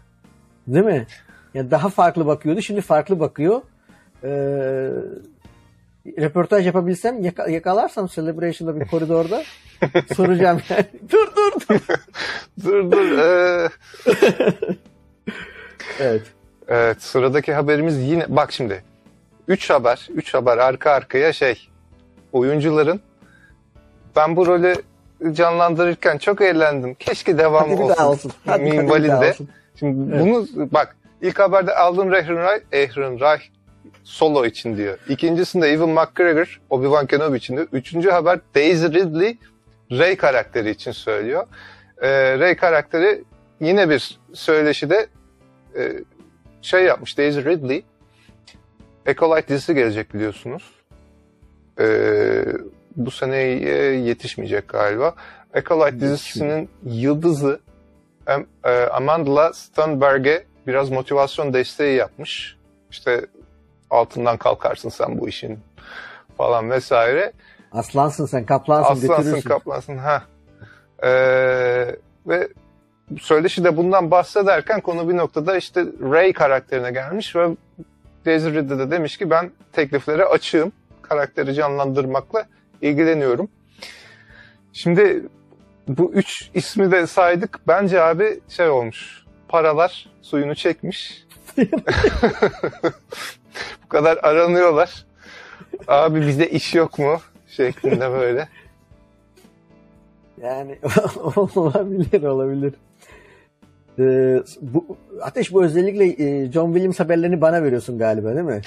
Değil 0.67 0.85
mi? 0.85 1.07
Yani 1.53 1.71
daha 1.71 1.89
farklı 1.89 2.25
bakıyordu. 2.25 2.61
Şimdi 2.61 2.81
farklı 2.81 3.19
bakıyor. 3.19 3.61
Ee, 4.23 4.29
röportaj 6.05 6.65
yapabilsem 6.65 7.23
yaka, 7.23 7.49
yakalarsam 7.49 8.07
Celebration'da 8.07 8.79
bir 8.79 8.87
koridorda 8.87 9.43
soracağım 10.15 10.61
yani. 10.69 10.85
dur 11.11 11.27
dur 11.35 11.51
dur. 11.69 11.79
dur 12.63 12.91
dur. 12.91 13.17
Ee... 13.17 13.69
evet. 15.99 16.21
Evet 16.67 17.01
sıradaki 17.01 17.53
haberimiz 17.53 17.97
yine 17.97 18.25
bak 18.29 18.51
şimdi. 18.51 18.83
Üç 19.47 19.69
haber, 19.69 20.07
üç 20.13 20.33
haber 20.33 20.57
arka 20.57 20.91
arkaya 20.91 21.33
şey 21.33 21.69
oyuncuların 22.31 23.01
ben 24.15 24.35
bu 24.35 24.45
rolü 24.47 24.75
canlandırırken 25.31 26.17
çok 26.17 26.41
eğlendim. 26.41 26.93
Keşke 26.93 27.37
devam 27.37 27.69
hadi 27.69 27.81
olsun. 27.81 28.03
olsun. 28.03 28.31
Hadi, 28.45 28.63
minvalinde. 28.63 29.29
Olsun. 29.29 29.49
Şimdi 29.79 30.15
evet. 30.15 30.25
bunu 30.25 30.47
bak 30.71 30.95
ilk 31.23 31.39
haberde 31.39 31.75
aldığım 31.75 32.13
Ehrenreich, 32.13 32.63
Ehrenreich 32.71 33.43
solo 34.03 34.45
için 34.45 34.77
diyor. 34.77 34.97
İkincisinde 35.09 35.67
Evan 35.67 35.89
McGregor, 35.89 36.61
Obi-Wan 36.69 37.07
Kenobi 37.07 37.37
için 37.37 37.55
diyor. 37.55 37.67
Üçüncü 37.71 38.09
haber 38.09 38.39
Daisy 38.55 38.85
Ridley, 38.85 39.37
Rey 39.91 40.17
karakteri 40.17 40.69
için 40.69 40.91
söylüyor. 40.91 41.47
Ee, 42.01 42.39
Rey 42.39 42.55
karakteri 42.55 43.23
yine 43.59 43.89
bir 43.89 44.19
söyleşide 44.33 45.07
e, 45.77 45.91
şey 46.61 46.83
yapmış 46.83 47.17
Daisy 47.17 47.39
Ridley. 47.39 47.83
Acolyte 49.07 49.47
dizisi 49.47 49.75
gelecek 49.75 50.13
biliyorsunuz. 50.13 50.63
Ee, 51.79 52.45
bu 52.95 53.11
seneye 53.11 53.95
yetişmeyecek 53.99 54.67
galiba. 54.67 55.15
Acolyte 55.53 55.99
dizisinin 55.99 56.69
yıldızı 56.85 57.59
e, 58.65 58.71
Amanda 58.71 59.53
Stenberg'e 59.53 60.45
biraz 60.67 60.89
motivasyon 60.89 61.53
desteği 61.53 61.95
yapmış. 61.95 62.57
İşte 62.91 63.25
altından 63.89 64.37
kalkarsın 64.37 64.89
sen 64.89 65.19
bu 65.19 65.29
işin 65.29 65.59
falan 66.37 66.69
vesaire. 66.69 67.31
Aslansın 67.71 68.25
sen 68.25 68.45
kaplansın 68.45 68.91
Aslansın 68.91 69.23
götürürsün. 69.25 69.49
kaplansın 69.49 69.97
ha. 69.97 70.23
Ee, 71.03 71.95
ve 72.27 72.47
söyleşi 73.19 73.63
de 73.63 73.77
bundan 73.77 74.11
bahsederken 74.11 74.81
konu 74.81 75.09
bir 75.09 75.17
noktada 75.17 75.57
işte 75.57 75.85
Ray 76.01 76.33
karakterine 76.33 76.91
gelmiş 76.91 77.35
ve 77.35 77.47
Ridley 78.27 78.79
de 78.79 78.91
demiş 78.91 79.17
ki 79.17 79.29
ben 79.29 79.51
tekliflere 79.71 80.25
açığım. 80.25 80.71
Karakteri 81.01 81.53
canlandırmakla 81.53 82.45
ilgileniyorum. 82.81 83.49
Şimdi 84.73 85.23
bu 85.87 86.11
üç 86.13 86.49
ismi 86.53 86.91
de 86.91 87.07
saydık. 87.07 87.59
Bence 87.67 88.01
abi 88.01 88.39
şey 88.49 88.69
olmuş. 88.69 89.22
Paralar 89.53 90.09
suyunu 90.21 90.55
çekmiş. 90.55 91.25
bu 93.83 93.89
kadar 93.89 94.19
aranıyorlar. 94.23 95.05
Abi 95.87 96.27
bizde 96.27 96.49
iş 96.49 96.75
yok 96.75 96.99
mu? 96.99 97.17
Şeklinde 97.47 98.11
böyle. 98.11 98.47
Yani 100.41 100.79
olabilir 101.55 102.23
olabilir. 102.23 102.73
Ee, 103.99 104.43
bu, 104.61 104.97
Ateş 105.21 105.53
bu 105.53 105.63
özellikle 105.63 106.05
e, 106.05 106.51
John 106.51 106.73
Williams 106.73 106.99
haberlerini 106.99 107.41
bana 107.41 107.63
veriyorsun 107.63 107.97
galiba 107.97 108.29
değil 108.29 108.45
mi? 108.45 108.61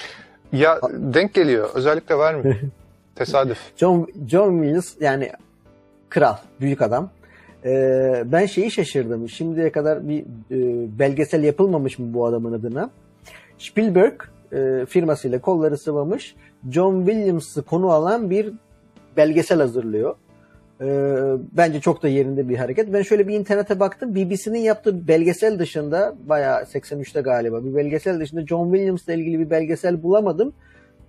Ya 0.51 0.79
denk 0.91 1.33
geliyor. 1.33 1.69
Özellikle 1.73 2.15
var 2.15 2.33
mı? 2.33 2.55
Tesadüf. 3.15 3.59
John, 3.77 4.07
John 4.27 4.51
Williams 4.51 4.93
yani 4.99 5.31
kral, 6.09 6.35
büyük 6.61 6.81
adam. 6.81 7.09
Ee, 7.65 8.23
ben 8.25 8.45
şeyi 8.45 8.71
şaşırdım. 8.71 9.29
Şimdiye 9.29 9.71
kadar 9.71 10.09
bir 10.09 10.21
e, 10.21 10.99
belgesel 10.99 11.43
yapılmamış 11.43 11.99
mı 11.99 12.13
bu 12.13 12.25
adamın 12.25 12.53
adına? 12.53 12.89
Spielberg 13.57 14.21
e, 14.53 14.85
firmasıyla 14.85 15.41
kolları 15.41 15.77
sıvamış. 15.77 16.35
John 16.71 17.05
Williams'ı 17.05 17.63
konu 17.63 17.91
alan 17.91 18.29
bir 18.29 18.53
belgesel 19.17 19.59
hazırlıyor. 19.59 20.15
E, 20.81 20.87
bence 21.51 21.81
çok 21.81 22.03
da 22.03 22.07
yerinde 22.07 22.49
bir 22.49 22.57
hareket. 22.57 22.93
Ben 22.93 23.01
şöyle 23.01 23.27
bir 23.27 23.33
internete 23.39 23.79
baktım. 23.79 24.15
BBC'nin 24.15 24.59
yaptığı 24.59 25.07
belgesel 25.07 25.59
dışında 25.59 26.15
bayağı 26.25 26.61
83'te 26.61 27.21
galiba 27.21 27.65
bir 27.65 27.75
belgesel 27.75 28.19
dışında 28.19 28.45
John 28.45 28.71
Williams'la 28.71 29.13
ilgili 29.13 29.39
bir 29.39 29.49
belgesel 29.49 30.03
bulamadım. 30.03 30.53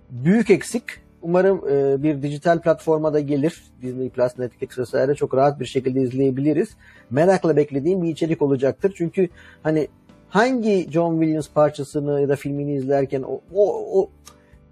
Büyük 0.09 0.49
eksik. 0.49 0.83
Umarım 1.21 1.61
e, 1.69 2.03
bir 2.03 2.21
dijital 2.21 2.61
platforma 2.61 3.13
da 3.13 3.19
gelir. 3.19 3.63
Disney 3.81 4.09
Plus, 4.09 4.39
Netflix 4.39 4.77
vesaire 4.77 5.15
çok 5.15 5.35
rahat 5.35 5.59
bir 5.59 5.65
şekilde 5.65 6.01
izleyebiliriz. 6.01 6.69
Merakla 7.09 7.55
beklediğim 7.55 8.01
bir 8.03 8.09
içerik 8.09 8.41
olacaktır. 8.41 8.93
Çünkü 8.97 9.29
hani 9.63 9.87
hangi 10.29 10.87
John 10.91 11.19
Williams 11.19 11.49
parçasını 11.49 12.21
ya 12.21 12.29
da 12.29 12.35
filmini 12.35 12.75
izlerken 12.75 13.21
o, 13.21 13.41
o, 13.53 13.99
o 13.99 14.09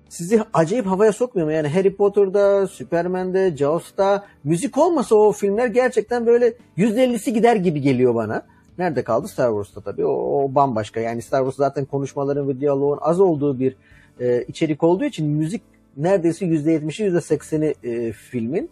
sizi 0.10 0.44
acayip 0.54 0.86
havaya 0.86 1.13
sokmuyor 1.13 1.48
mu? 1.48 1.54
Yani 1.54 1.68
Harry 1.68 1.96
Potter'da, 1.96 2.68
Superman'de, 2.68 3.58
Jaws'ta 3.58 4.25
müzik 4.44 4.77
olmasa 4.77 5.16
o 5.16 5.32
filmler 5.32 5.68
gerçekten 5.68 6.25
böyle 6.25 6.54
%50'si 6.77 7.30
gider 7.30 7.56
gibi 7.56 7.82
geliyor 7.82 8.16
bana. 8.16 8.46
Nerede 8.77 9.04
kaldı? 9.04 9.27
Star 9.27 9.50
Wars'ta 9.50 9.82
tabii. 9.82 10.06
O, 10.06 10.44
o 10.44 10.56
bambaşka. 10.56 11.00
Yani 11.00 11.22
Star 11.22 11.39
Wars 11.39 11.56
zaten 11.56 11.86
konuşmaların 11.86 12.50
ve 12.50 12.60
diyaloğun 12.60 13.00
az 13.01 13.20
olduğu 13.20 13.60
bir 13.60 13.75
e, 14.20 14.44
içerik 14.44 14.84
olduğu 14.84 15.06
için 15.06 15.27
müzik 15.27 15.62
neredeyse 15.98 16.46
%70'i 16.46 17.06
%80'i 17.06 17.75
e, 17.89 18.12
filmin. 18.12 18.70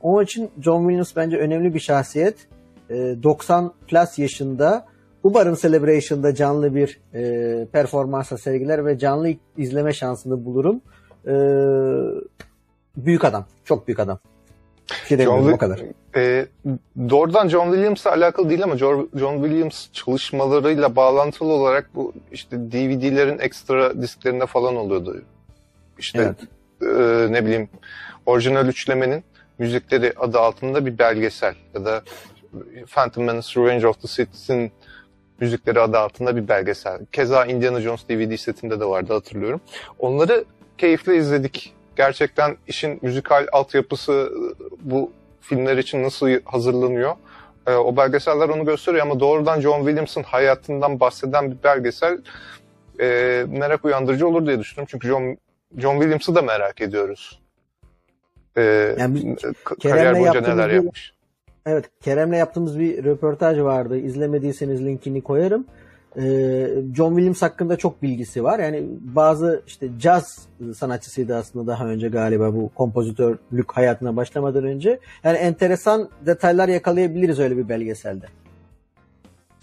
Onun 0.00 0.24
için 0.24 0.50
John 0.60 0.80
Williams 0.80 1.16
bence 1.16 1.36
önemli 1.36 1.74
bir 1.74 1.80
şahsiyet. 1.80 2.36
E, 2.90 2.94
90 2.94 3.72
plus 3.88 4.18
yaşında 4.18 4.86
Umarım 5.24 5.54
Celebration'da 5.54 6.34
canlı 6.34 6.74
bir 6.74 7.00
e, 7.14 7.66
performansa 7.72 8.38
sergiler 8.38 8.86
ve 8.86 8.98
canlı 8.98 9.28
izleme 9.56 9.92
şansını 9.92 10.44
bulurum. 10.44 10.80
E, 11.26 11.34
büyük 12.96 13.24
adam. 13.24 13.46
Çok 13.64 13.86
büyük 13.86 14.00
adam. 14.00 14.18
Şey 15.08 15.18
John, 15.18 15.52
o 15.52 15.58
kadar. 15.58 15.80
E, 16.16 16.46
doğrudan 17.10 17.48
John 17.48 17.70
Williams'la 17.70 18.10
alakalı 18.10 18.48
değil 18.50 18.64
ama 18.64 18.76
John 18.76 19.42
Williams 19.42 19.92
çalışmalarıyla 19.92 20.96
bağlantılı 20.96 21.52
olarak 21.52 21.90
bu 21.94 22.12
işte 22.32 22.56
DVD'lerin 22.72 23.38
ekstra 23.38 24.02
disklerinde 24.02 24.46
falan 24.46 24.76
oluyordu. 24.76 25.22
İşte 25.98 26.22
evet. 26.22 26.48
E, 26.84 27.32
ne 27.32 27.44
bileyim 27.44 27.68
orijinal 28.26 28.68
üçlemenin 28.68 29.24
müzikleri 29.58 30.12
adı 30.16 30.38
altında 30.38 30.86
bir 30.86 30.98
belgesel 30.98 31.54
ya 31.74 31.84
da 31.84 32.02
Phantom 32.90 33.24
Menace 33.24 33.60
Revenge 33.60 33.86
of 33.86 34.00
the 34.00 34.08
Sith'in 34.08 34.72
müzikleri 35.40 35.80
adı 35.80 35.98
altında 35.98 36.36
bir 36.36 36.48
belgesel. 36.48 37.06
Keza 37.12 37.44
Indiana 37.44 37.80
Jones 37.80 38.08
DVD 38.08 38.36
setinde 38.36 38.80
de 38.80 38.84
vardı 38.84 39.12
hatırlıyorum. 39.12 39.60
Onları 39.98 40.44
keyifle 40.78 41.16
izledik. 41.16 41.74
Gerçekten 41.96 42.56
işin 42.66 42.98
müzikal 43.02 43.46
altyapısı 43.52 44.32
bu 44.80 45.12
filmler 45.40 45.76
için 45.76 46.02
nasıl 46.02 46.28
hazırlanıyor. 46.44 47.14
Ee, 47.66 47.74
o 47.74 47.96
belgeseller 47.96 48.48
onu 48.48 48.64
gösteriyor 48.64 49.06
ama 49.06 49.20
doğrudan 49.20 49.60
John 49.60 49.78
Williams'ın 49.78 50.22
hayatından 50.22 51.00
bahseden 51.00 51.50
bir 51.50 51.56
belgesel 51.64 52.18
e, 53.00 53.06
merak 53.48 53.84
uyandırıcı 53.84 54.28
olur 54.28 54.46
diye 54.46 54.58
düşünüyorum. 54.58 54.88
Çünkü 54.90 55.08
John, 55.08 55.36
John 55.78 55.94
Williams'ı 55.94 56.34
da 56.34 56.42
merak 56.42 56.80
ediyoruz. 56.80 57.40
Ee, 58.56 58.96
yani 58.98 59.36
kariyer 59.82 60.14
boyunca 60.20 60.40
neler 60.40 60.70
bir, 60.70 60.74
yapmış. 60.74 61.14
Evet, 61.66 61.84
Kerem'le 62.00 62.32
yaptığımız 62.32 62.78
bir 62.78 63.04
röportaj 63.04 63.58
vardı. 63.58 63.98
İzlemediyseniz 63.98 64.84
linkini 64.84 65.22
koyarım. 65.22 65.66
Ee, 66.16 66.68
John 66.96 67.14
Williams 67.14 67.42
hakkında 67.42 67.76
çok 67.76 68.02
bilgisi 68.02 68.44
var. 68.44 68.58
Yani 68.58 68.84
bazı 69.00 69.62
işte 69.66 69.88
caz 69.98 70.48
sanatçısıydı 70.76 71.36
aslında 71.36 71.66
daha 71.66 71.86
önce 71.86 72.08
galiba 72.08 72.54
bu 72.54 72.68
kompozitörlük 72.74 73.72
hayatına 73.72 74.16
başlamadan 74.16 74.64
önce. 74.64 75.00
Yani 75.24 75.36
enteresan 75.36 76.08
detaylar 76.26 76.68
yakalayabiliriz 76.68 77.40
öyle 77.40 77.56
bir 77.56 77.68
belgeselde. 77.68 78.26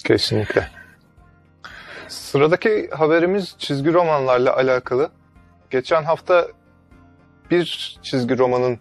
Kesinlikle. 0.04 0.68
Sıradaki 2.08 2.90
haberimiz 2.90 3.56
çizgi 3.58 3.94
romanlarla 3.94 4.56
alakalı. 4.56 5.10
Geçen 5.72 6.04
hafta 6.04 6.48
bir 7.52 7.98
çizgi 8.02 8.38
romanın 8.38 8.80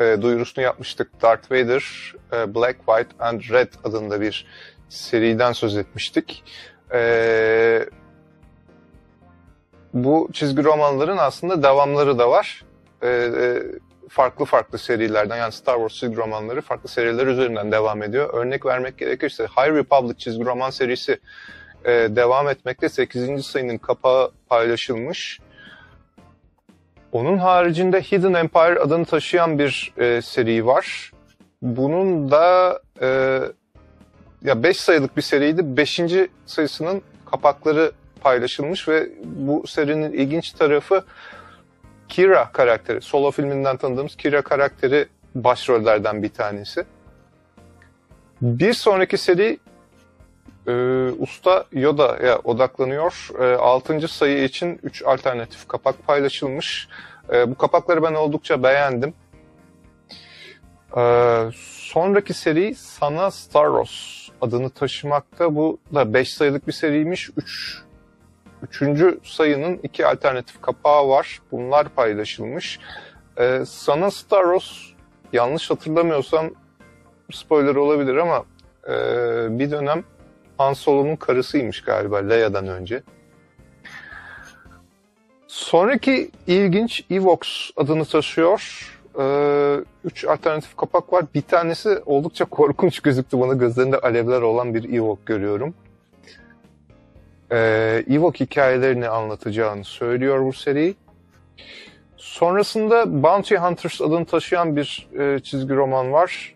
e, 0.00 0.22
duyurusunu 0.22 0.64
yapmıştık. 0.64 1.22
Darth 1.22 1.50
Vader, 1.50 2.12
e, 2.32 2.54
Black, 2.54 2.78
White 2.86 3.24
and 3.24 3.40
Red 3.40 3.72
adında 3.84 4.20
bir 4.20 4.46
seriden 4.88 5.52
söz 5.52 5.76
etmiştik. 5.76 6.44
E, 6.92 7.88
bu 9.94 10.28
çizgi 10.32 10.64
romanların 10.64 11.16
aslında 11.16 11.62
devamları 11.62 12.18
da 12.18 12.30
var. 12.30 12.64
E, 13.02 13.08
e, 13.08 13.62
farklı 14.08 14.44
farklı 14.44 14.78
serilerden 14.78 15.36
yani 15.36 15.52
Star 15.52 15.74
Wars 15.74 15.92
çizgi 15.92 16.16
romanları 16.16 16.60
farklı 16.60 16.88
seriler 16.88 17.26
üzerinden 17.26 17.72
devam 17.72 18.02
ediyor. 18.02 18.34
Örnek 18.34 18.66
vermek 18.66 18.98
gerekirse 18.98 19.44
High 19.44 19.74
Republic 19.74 20.18
çizgi 20.18 20.44
roman 20.44 20.70
serisi 20.70 21.18
e, 21.84 21.90
devam 21.90 22.48
etmekte. 22.48 22.88
8. 22.88 23.46
sayının 23.46 23.78
kapağı 23.78 24.32
paylaşılmış. 24.48 25.40
Onun 27.16 27.38
haricinde 27.38 28.02
Hidden 28.02 28.34
Empire 28.34 28.80
adını 28.80 29.04
taşıyan 29.04 29.58
bir 29.58 29.92
e, 29.98 30.22
seri 30.22 30.66
var. 30.66 31.12
Bunun 31.62 32.30
da 32.30 32.80
e, 33.00 33.40
ya 34.42 34.62
5 34.62 34.76
sayılık 34.76 35.16
bir 35.16 35.22
seriydi. 35.22 35.76
5. 35.76 36.00
sayısının 36.46 37.02
kapakları 37.30 37.92
paylaşılmış 38.20 38.88
ve 38.88 39.08
bu 39.24 39.66
serinin 39.66 40.12
ilginç 40.12 40.52
tarafı 40.52 41.04
Kira 42.08 42.52
karakteri. 42.52 43.00
Solo 43.00 43.30
filminden 43.30 43.76
tanıdığımız 43.76 44.16
Kira 44.16 44.42
karakteri 44.42 45.06
başrollerden 45.34 46.22
bir 46.22 46.30
tanesi. 46.30 46.84
Bir 48.42 48.72
sonraki 48.72 49.18
seri 49.18 49.58
e, 50.66 50.72
Usta 51.18 51.64
Yoda'ya 51.72 52.38
odaklanıyor. 52.38 53.28
E, 53.40 53.56
6. 53.56 54.08
sayı 54.08 54.44
için 54.44 54.80
3 54.82 55.02
alternatif 55.02 55.68
kapak 55.68 56.06
paylaşılmış. 56.06 56.88
E, 57.32 57.50
bu 57.50 57.54
kapakları 57.54 58.02
ben 58.02 58.14
oldukça 58.14 58.62
beğendim. 58.62 59.14
E, 60.96 61.02
sonraki 61.92 62.34
seri 62.34 62.74
Sana 62.74 63.30
Staros 63.30 64.28
adını 64.40 64.70
taşımakta. 64.70 65.54
Bu 65.54 65.78
da 65.94 66.14
5 66.14 66.34
sayılık 66.34 66.66
bir 66.66 66.72
seriymiş. 66.72 67.30
3 67.36 67.86
Üçüncü 68.62 69.20
sayının 69.24 69.80
iki 69.82 70.06
alternatif 70.06 70.62
kapağı 70.62 71.08
var. 71.08 71.40
Bunlar 71.52 71.88
paylaşılmış. 71.88 72.80
Ee, 73.38 73.62
Sana 73.66 74.10
Staros 74.10 74.92
yanlış 75.32 75.70
hatırlamıyorsam 75.70 76.50
spoiler 77.32 77.74
olabilir 77.74 78.16
ama 78.16 78.44
e, 78.88 78.92
bir 79.58 79.70
dönem 79.70 80.04
Han 80.58 80.72
Solo'nun 80.72 81.16
karısıymış 81.16 81.80
galiba 81.80 82.18
Leia'dan 82.18 82.66
önce. 82.68 83.02
Sonraki 85.46 86.30
ilginç 86.46 87.04
Evox 87.10 87.70
adını 87.76 88.04
taşıyor. 88.04 88.92
Ee, 89.18 89.76
üç 90.04 90.24
alternatif 90.24 90.76
kapak 90.76 91.12
var. 91.12 91.24
Bir 91.34 91.42
tanesi 91.42 91.98
oldukça 92.06 92.44
korkunç 92.50 93.00
gözüktü 93.00 93.40
bana. 93.40 93.52
Gözlerinde 93.54 93.98
alevler 93.98 94.42
olan 94.42 94.74
bir 94.74 94.94
Evox 94.94 95.18
görüyorum. 95.26 95.74
Ee, 97.52 98.04
Evox 98.10 98.34
hikayelerini 98.34 99.08
anlatacağını 99.08 99.84
söylüyor 99.84 100.44
bu 100.44 100.52
seri. 100.52 100.94
Sonrasında 102.16 103.22
Bounty 103.22 103.56
Hunters 103.56 104.00
adını 104.00 104.24
taşıyan 104.24 104.76
bir 104.76 105.08
e, 105.18 105.40
çizgi 105.40 105.74
roman 105.74 106.12
var. 106.12 106.54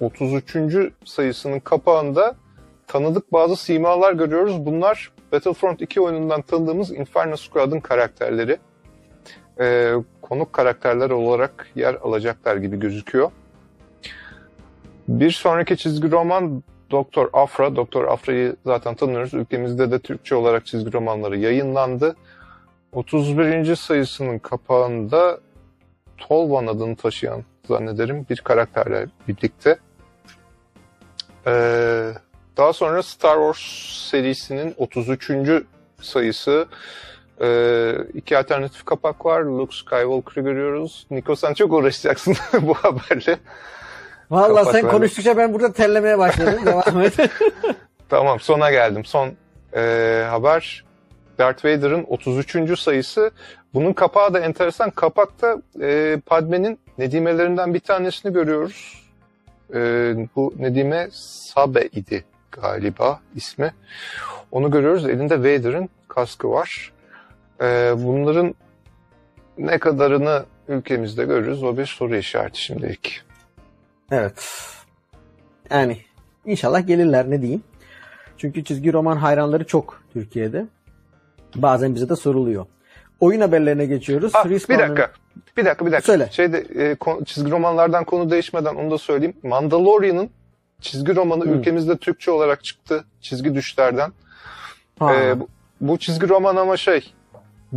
33. 0.00 0.76
sayısının 1.04 1.60
kapağında 1.60 2.36
tanıdık 2.86 3.32
bazı 3.32 3.56
simalar 3.56 4.12
görüyoruz. 4.12 4.66
Bunlar 4.66 5.12
Battlefront 5.32 5.82
2 5.82 6.00
oyunundan 6.00 6.42
tanıdığımız 6.42 6.92
Inferno 6.92 7.36
Squad'ın 7.36 7.80
karakterleri. 7.80 8.58
Ee, 9.60 9.92
konuk 10.22 10.52
karakterler 10.52 11.10
olarak 11.10 11.68
yer 11.74 11.94
alacaklar 11.94 12.56
gibi 12.56 12.78
gözüküyor. 12.78 13.30
Bir 15.08 15.30
sonraki 15.30 15.76
çizgi 15.76 16.10
roman 16.10 16.62
Doktor 16.90 17.28
Afra. 17.32 17.76
Doktor 17.76 18.04
Afra'yı 18.04 18.56
zaten 18.66 18.94
tanıyoruz. 18.94 19.34
Ülkemizde 19.34 19.90
de 19.90 19.98
Türkçe 19.98 20.34
olarak 20.34 20.66
çizgi 20.66 20.92
romanları 20.92 21.38
yayınlandı. 21.38 22.16
31. 22.92 23.76
sayısının 23.76 24.38
kapağında 24.38 25.40
Tolvan 26.18 26.66
adını 26.66 26.96
taşıyan 26.96 27.44
zannederim 27.68 28.26
bir 28.30 28.36
karakterle 28.36 29.06
birlikte. 29.28 29.78
Ee, 31.46 32.12
daha 32.56 32.72
sonra 32.72 33.02
Star 33.02 33.34
Wars 33.34 33.58
serisinin 34.10 34.74
33. 34.78 35.30
sayısı 36.00 36.66
ee, 37.40 37.94
iki 38.14 38.38
alternatif 38.38 38.84
kapak 38.84 39.26
var. 39.26 39.42
Luke 39.42 39.76
Skywalker'ı 39.76 40.44
görüyoruz. 40.44 41.06
Niko 41.10 41.36
sen 41.36 41.54
çok 41.54 41.72
uğraşacaksın 41.72 42.36
bu 42.62 42.74
haberle. 42.74 43.38
Valla 44.30 44.64
sen 44.64 44.88
konuştukça 44.88 45.36
ben 45.36 45.54
burada 45.54 45.72
terlemeye 45.72 46.18
başladım. 46.18 46.66
Devam 46.66 47.00
et. 47.00 47.14
tamam 48.08 48.40
sona 48.40 48.70
geldim. 48.70 49.04
Son 49.04 49.32
e, 49.76 50.24
haber 50.30 50.84
Darth 51.38 51.64
Vader'ın 51.64 52.04
33. 52.04 52.78
sayısı. 52.80 53.30
Bunun 53.74 53.92
kapağı 53.92 54.34
da 54.34 54.40
enteresan. 54.40 54.90
Kapakta 54.90 55.56
e, 55.80 56.18
Padme'nin 56.26 56.78
nedimelerinden 56.98 57.74
bir 57.74 57.80
tanesini 57.80 58.32
görüyoruz. 58.32 59.04
E, 59.74 59.78
bu 60.36 60.54
Nedime 60.58 61.08
Sabe 61.12 61.88
idi 61.92 62.24
galiba 62.60 63.20
ismi. 63.34 63.74
Onu 64.52 64.70
görüyoruz. 64.70 65.04
Elinde 65.04 65.38
Vader'ın 65.38 65.88
kaskı 66.08 66.50
var. 66.50 66.92
E, 67.60 67.64
bunların 67.96 68.54
ne 69.58 69.78
kadarını 69.78 70.44
ülkemizde 70.68 71.24
görürüz 71.24 71.62
o 71.62 71.76
bir 71.76 71.86
soru 71.86 72.16
işareti 72.16 72.62
şimdilik. 72.62 73.22
Evet. 74.10 74.50
Yani 75.70 75.98
inşallah 76.44 76.86
gelirler 76.86 77.30
ne 77.30 77.42
diyeyim. 77.42 77.62
Çünkü 78.38 78.64
çizgi 78.64 78.92
roman 78.92 79.16
hayranları 79.16 79.66
çok 79.66 80.02
Türkiye'de. 80.12 80.66
Bazen 81.56 81.94
bize 81.94 82.08
de 82.08 82.16
soruluyor. 82.16 82.66
Oyun 83.20 83.40
haberlerine 83.40 83.86
geçiyoruz. 83.86 84.32
Ah, 84.34 84.44
bir 84.44 84.78
dakika. 84.78 85.10
Bir 85.56 85.64
dakika 85.64 85.86
bir 85.86 85.92
dakika. 85.92 86.12
Söyle. 86.12 86.28
Şeyde 86.30 86.64
e, 86.76 86.96
çizgi 87.24 87.50
romanlardan 87.50 88.04
konu 88.04 88.30
değişmeden 88.30 88.74
onu 88.74 88.90
da 88.90 88.98
söyleyeyim. 88.98 89.36
Mandalorian'ın 89.42 90.30
çizgi 90.80 91.16
romanı 91.16 91.44
hmm. 91.44 91.54
ülkemizde 91.54 91.96
Türkçe 91.96 92.30
olarak 92.30 92.64
çıktı. 92.64 93.04
Çizgi 93.20 93.54
düşlerden. 93.54 94.12
E, 95.02 95.40
bu, 95.40 95.48
bu 95.80 95.98
çizgi 95.98 96.28
roman 96.28 96.56
ama 96.56 96.76
şey 96.76 97.14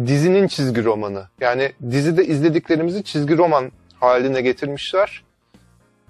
dizinin 0.06 0.48
çizgi 0.48 0.84
romanı. 0.84 1.28
Yani 1.42 1.72
dizide 1.92 2.26
izlediklerimizi 2.26 3.04
çizgi 3.04 3.38
roman 3.38 3.72
haline 4.00 4.42
getirmişler 4.42 5.24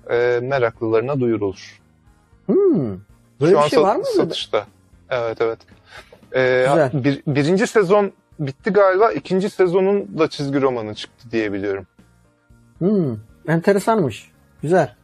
e, 0.09 0.39
meraklılarına 0.43 1.19
duyurulur. 1.19 1.81
Hmm. 2.45 2.97
Böyle 3.41 3.55
Şu 3.55 3.63
bir 3.63 3.69
şey 3.69 3.81
var 3.81 3.95
mı? 3.95 4.05
Satışta. 4.05 4.67
Evet 5.09 5.41
evet. 5.41 5.59
Ee, 6.35 6.89
bir, 6.93 7.21
birinci 7.27 7.67
sezon 7.67 8.11
bitti 8.39 8.69
galiba. 8.69 9.11
İkinci 9.11 9.49
sezonun 9.49 10.19
da 10.19 10.29
çizgi 10.29 10.61
romanı 10.61 10.95
çıktı 10.95 11.31
diye 11.31 11.53
biliyorum. 11.53 11.87
Hmm, 12.77 13.17
enteresanmış. 13.47 14.31
Güzel. 14.61 14.95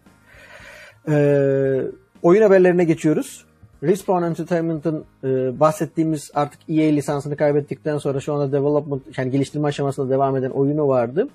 Ee, 1.09 1.81
oyun 2.21 2.41
haberlerine 2.41 2.83
geçiyoruz. 2.83 3.45
Respawn 3.83 4.23
Entertainment'ın 4.23 5.05
e, 5.23 5.59
bahsettiğimiz 5.59 6.31
artık 6.33 6.59
EA 6.69 6.91
lisansını 6.91 7.37
kaybettikten 7.37 7.97
sonra 7.97 8.19
şu 8.19 8.33
anda 8.33 8.51
development 8.51 9.17
yani 9.17 9.31
geliştirme 9.31 9.67
aşamasında 9.67 10.09
devam 10.09 10.35
eden 10.35 10.49
oyunu 10.49 10.87
vardı. 10.87 11.27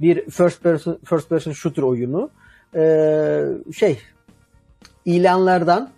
bir 0.00 0.30
first 0.30 0.62
person 0.62 0.98
first 1.04 1.28
person 1.28 1.52
shooter 1.52 1.82
oyunu. 1.82 2.30
Ee, 2.74 3.44
şey 3.76 3.98
ilanlardan 5.04 5.90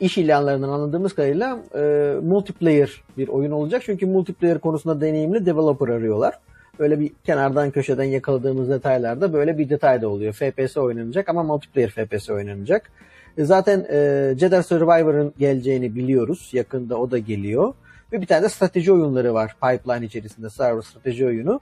iş 0.00 0.18
ilanlarından 0.18 0.68
anladığımız 0.68 1.14
kadarıyla 1.14 1.58
e, 1.74 2.14
multiplayer 2.22 3.02
bir 3.18 3.28
oyun 3.28 3.50
olacak. 3.50 3.82
Çünkü 3.86 4.06
multiplayer 4.06 4.58
konusunda 4.58 5.00
deneyimli 5.00 5.46
developer 5.46 5.88
arıyorlar. 5.88 6.34
Böyle 6.78 7.00
bir 7.00 7.12
kenardan 7.24 7.70
köşeden 7.70 8.04
yakaladığımız 8.04 8.68
detaylarda 8.68 9.32
böyle 9.32 9.58
bir 9.58 9.68
detay 9.68 10.02
da 10.02 10.08
oluyor. 10.08 10.32
FPS 10.32 10.76
oynanacak 10.76 11.28
ama 11.28 11.42
multiplayer 11.42 11.90
FPS 11.90 12.30
oynanacak. 12.30 12.90
E, 13.38 13.44
zaten 13.44 13.86
e, 13.90 14.34
Jedi 14.38 14.62
Survivor'ın 14.62 15.34
geleceğini 15.38 15.94
biliyoruz. 15.94 16.50
Yakında 16.52 16.96
o 16.98 17.10
da 17.10 17.18
geliyor. 17.18 17.74
Ve 18.12 18.20
bir 18.20 18.26
tane 18.26 18.42
de 18.42 18.48
strateji 18.48 18.92
oyunları 18.92 19.34
var 19.34 19.56
pipeline 19.62 20.06
içerisinde. 20.06 20.50
Star 20.50 20.70
Wars 20.70 20.86
strateji 20.86 21.26
oyunu. 21.26 21.60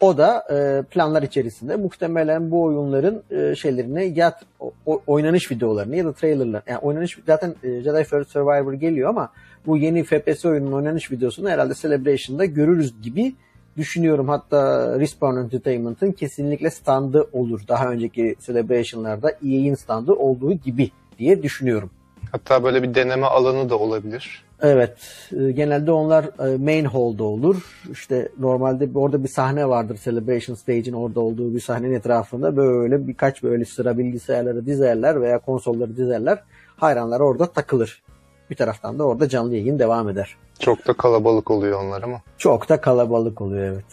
O 0.00 0.18
da 0.18 0.44
e, 0.50 0.82
planlar 0.82 1.22
içerisinde. 1.22 1.76
Muhtemelen 1.76 2.50
bu 2.50 2.62
oyunların 2.62 3.22
e, 3.30 3.54
şeylerini 3.54 4.18
ya 4.18 4.38
o, 4.86 5.02
oynanış 5.06 5.50
videolarını 5.50 5.96
ya 5.96 6.04
da 6.04 6.12
trailerlar. 6.12 6.62
Yani 6.66 6.78
oynanış 6.78 7.18
zaten 7.26 7.54
e, 7.62 7.68
Jedi 7.80 8.04
Survivor 8.04 8.72
geliyor 8.72 9.08
ama 9.08 9.32
bu 9.66 9.76
yeni 9.76 10.04
FPS 10.04 10.44
oyunun 10.44 10.72
oynanış 10.72 11.10
videosunu 11.10 11.48
herhalde 11.48 11.74
Celebration'da 11.74 12.44
görürüz 12.44 13.02
gibi 13.02 13.34
düşünüyorum. 13.78 14.28
Hatta 14.28 14.88
Respawn 15.00 15.36
Entertainment'ın 15.36 16.12
kesinlikle 16.12 16.70
standı 16.70 17.28
olur. 17.32 17.60
Daha 17.68 17.90
önceki 17.90 18.36
Celebration'larda 18.46 19.30
EA'in 19.30 19.74
standı 19.74 20.14
olduğu 20.14 20.52
gibi 20.52 20.90
diye 21.18 21.42
düşünüyorum. 21.42 21.90
Hatta 22.32 22.64
böyle 22.64 22.82
bir 22.82 22.94
deneme 22.94 23.26
alanı 23.26 23.70
da 23.70 23.78
olabilir. 23.78 24.44
Evet. 24.62 24.96
E, 25.40 25.50
genelde 25.50 25.92
onlar 25.92 26.24
e, 26.24 26.56
main 26.56 26.84
hall'da 26.84 27.24
olur. 27.24 27.82
İşte 27.92 28.28
normalde 28.38 28.88
orada 28.94 29.22
bir 29.22 29.28
sahne 29.28 29.68
vardır. 29.68 29.98
Celebration 30.04 30.56
Stage'in 30.56 30.92
orada 30.92 31.20
olduğu 31.20 31.54
bir 31.54 31.60
sahnenin 31.60 31.94
etrafında 31.94 32.56
böyle 32.56 33.06
birkaç 33.06 33.42
böyle 33.42 33.64
sıra 33.64 33.98
bilgisayarları 33.98 34.66
dizerler 34.66 35.20
veya 35.20 35.38
konsolları 35.38 35.96
dizerler. 35.96 36.38
Hayranlar 36.76 37.20
orada 37.20 37.46
takılır. 37.46 38.02
Bir 38.50 38.56
taraftan 38.56 38.98
da 38.98 39.04
orada 39.04 39.28
canlı 39.28 39.56
yayın 39.56 39.78
devam 39.78 40.08
eder. 40.08 40.36
Çok 40.60 40.86
da 40.86 40.92
kalabalık 40.92 41.50
oluyor 41.50 41.84
onlar 41.84 42.02
ama. 42.02 42.20
Çok 42.38 42.68
da 42.68 42.80
kalabalık 42.80 43.40
oluyor 43.40 43.64
evet. 43.64 43.84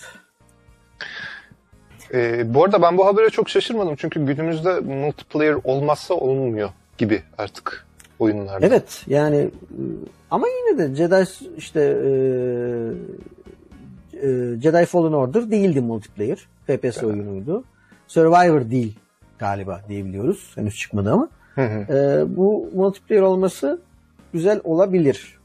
Ee, 2.14 2.54
bu 2.54 2.64
arada 2.64 2.82
ben 2.82 2.98
bu 2.98 3.06
habere 3.06 3.30
çok 3.30 3.50
şaşırmadım. 3.50 3.96
Çünkü 3.96 4.26
günümüzde 4.26 4.80
multiplayer 4.80 5.58
olmazsa 5.64 6.14
olmuyor 6.14 6.70
gibi 6.98 7.22
artık 7.38 7.86
oyunlarda. 8.20 8.66
Evet 8.66 9.04
yani 9.08 9.50
ama 10.32 10.48
yine 10.48 10.78
de 10.78 10.96
Jedi 10.96 11.30
işte 11.58 11.82
e, 11.82 12.10
e, 14.18 14.62
Jedi 14.62 14.86
Fallen 14.86 15.14
Order 15.14 15.52
değildi 15.52 15.82
multiplayer. 15.82 16.48
FPS 16.68 16.84
evet. 16.84 17.04
oyunuydu. 17.04 17.64
Survivor 18.08 18.72
değil 18.72 19.00
galiba 19.40 19.82
diyebiliyoruz. 19.90 20.52
Henüz 20.56 20.76
çıkmadı 20.76 21.12
ama. 21.12 21.30
Hı 21.56 21.62
hı. 21.62 21.94
E, 21.94 22.24
bu 22.38 22.70
multiplayer 22.76 23.22
olması 23.22 23.82
güzel 24.34 24.62
olabilir. 24.64 25.38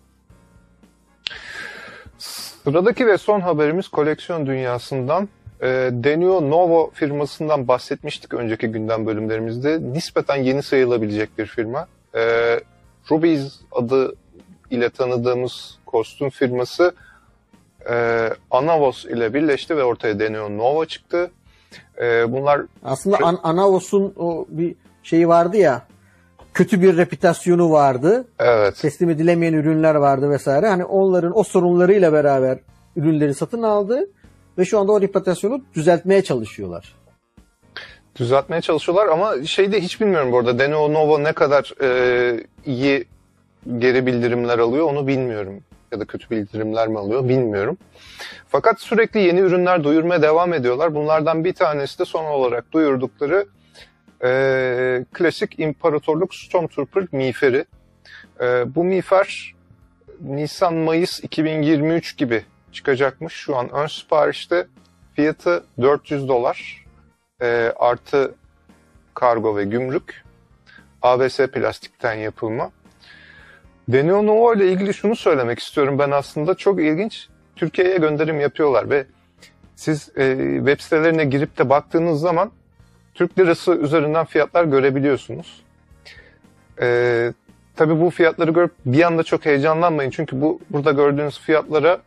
Sıradaki 2.70 3.06
ve 3.06 3.18
son 3.18 3.40
haberimiz 3.40 3.88
koleksiyon 3.88 4.46
dünyasından. 4.46 5.28
E, 5.60 5.66
Denio 5.92 6.50
Novo 6.50 6.90
firmasından 6.94 7.68
bahsetmiştik 7.68 8.34
önceki 8.34 8.66
gündem 8.66 9.06
bölümlerimizde. 9.06 9.78
Nispeten 9.82 10.36
yeni 10.36 10.62
sayılabilecek 10.62 11.38
bir 11.38 11.46
firma. 11.46 11.86
E, 12.14 12.20
Rubies 13.10 13.60
adı 13.72 14.14
ile 14.70 14.90
tanıdığımız 14.90 15.78
kostüm 15.86 16.30
firması 16.30 16.94
e, 17.90 18.28
Anavos 18.50 19.04
ile 19.04 19.34
birleşti 19.34 19.76
ve 19.76 19.84
ortaya 19.84 20.18
Denio 20.18 20.58
Nova 20.58 20.86
çıktı. 20.86 21.30
E, 22.02 22.32
bunlar 22.32 22.60
aslında 22.84 23.16
An- 23.22 23.40
Anavos'un 23.42 24.14
o 24.16 24.46
bir 24.48 24.74
şeyi 25.02 25.28
vardı 25.28 25.56
ya 25.56 25.82
kötü 26.54 26.82
bir 26.82 26.96
reputasyonu 26.96 27.70
vardı. 27.70 28.24
Evet. 28.38 28.76
Teslim 28.76 29.10
edilemeyen 29.10 29.52
ürünler 29.52 29.94
vardı 29.94 30.30
vesaire. 30.30 30.68
Hani 30.68 30.84
onların 30.84 31.38
o 31.38 31.42
sorunlarıyla 31.42 32.12
beraber 32.12 32.58
ürünleri 32.96 33.34
satın 33.34 33.62
aldı 33.62 34.08
ve 34.58 34.64
şu 34.64 34.78
anda 34.78 34.92
o 34.92 35.00
reputasyonu 35.00 35.62
düzeltmeye 35.74 36.22
çalışıyorlar. 36.22 36.94
Düzeltmeye 38.16 38.60
çalışıyorlar 38.60 39.06
ama 39.06 39.44
şey 39.44 39.72
de 39.72 39.80
hiç 39.80 40.00
bilmiyorum 40.00 40.32
bu 40.32 40.38
arada. 40.38 40.58
Deno 40.58 40.92
Nova 40.92 41.18
ne 41.18 41.32
kadar 41.32 41.72
e, 41.82 42.44
iyi 42.66 43.04
geri 43.78 44.06
bildirimler 44.06 44.58
alıyor 44.58 44.86
onu 44.86 45.06
bilmiyorum. 45.06 45.62
Ya 45.92 46.00
da 46.00 46.04
kötü 46.04 46.30
bildirimler 46.30 46.88
mi 46.88 46.98
alıyor 46.98 47.28
bilmiyorum. 47.28 47.78
Fakat 48.48 48.80
sürekli 48.80 49.20
yeni 49.20 49.40
ürünler 49.40 49.84
duyurmaya 49.84 50.22
devam 50.22 50.52
ediyorlar. 50.52 50.94
Bunlardan 50.94 51.44
bir 51.44 51.52
tanesi 51.52 51.98
de 51.98 52.04
son 52.04 52.24
olarak 52.24 52.72
duyurdukları 52.72 53.46
e, 54.24 55.04
klasik 55.12 55.58
İmparatorluk 55.58 56.34
Stormtrooper 56.34 57.04
miğferi. 57.12 57.64
E, 58.40 58.74
bu 58.74 58.84
miğfer 58.84 59.54
Nisan-Mayıs 60.20 61.24
2023 61.24 62.16
gibi 62.16 62.44
çıkacakmış. 62.72 63.34
Şu 63.34 63.56
an 63.56 63.70
ön 63.72 63.86
siparişte 63.86 64.66
fiyatı 65.14 65.64
400 65.80 66.28
dolar 66.28 66.86
e, 67.42 67.72
artı 67.76 68.34
kargo 69.14 69.56
ve 69.56 69.64
gümrük. 69.64 70.24
ABS 71.02 71.36
plastikten 71.36 72.14
yapılma. 72.14 72.70
Denio 73.88 74.26
Novo 74.26 74.54
ile 74.54 74.72
ilgili 74.72 74.94
şunu 74.94 75.16
söylemek 75.16 75.58
istiyorum 75.58 75.98
ben 75.98 76.10
aslında. 76.10 76.54
Çok 76.54 76.80
ilginç. 76.80 77.28
Türkiye'ye 77.56 77.96
gönderim 77.96 78.40
yapıyorlar 78.40 78.90
ve 78.90 79.06
siz 79.76 80.08
e, 80.16 80.36
web 80.56 80.80
sitelerine 80.80 81.24
girip 81.24 81.58
de 81.58 81.68
baktığınız 81.68 82.20
zaman 82.20 82.52
Türk 83.20 83.38
lirası 83.38 83.72
üzerinden 83.72 84.24
fiyatlar 84.24 84.64
görebiliyorsunuz. 84.64 85.62
Ee, 86.80 87.32
tabii 87.76 88.00
bu 88.00 88.10
fiyatları 88.10 88.50
görüp 88.50 88.72
bir 88.86 89.02
anda 89.02 89.22
çok 89.22 89.46
heyecanlanmayın. 89.46 90.10
Çünkü 90.10 90.40
bu 90.40 90.60
burada 90.70 90.92
gördüğünüz 90.92 91.38
fiyatlara 91.38 91.98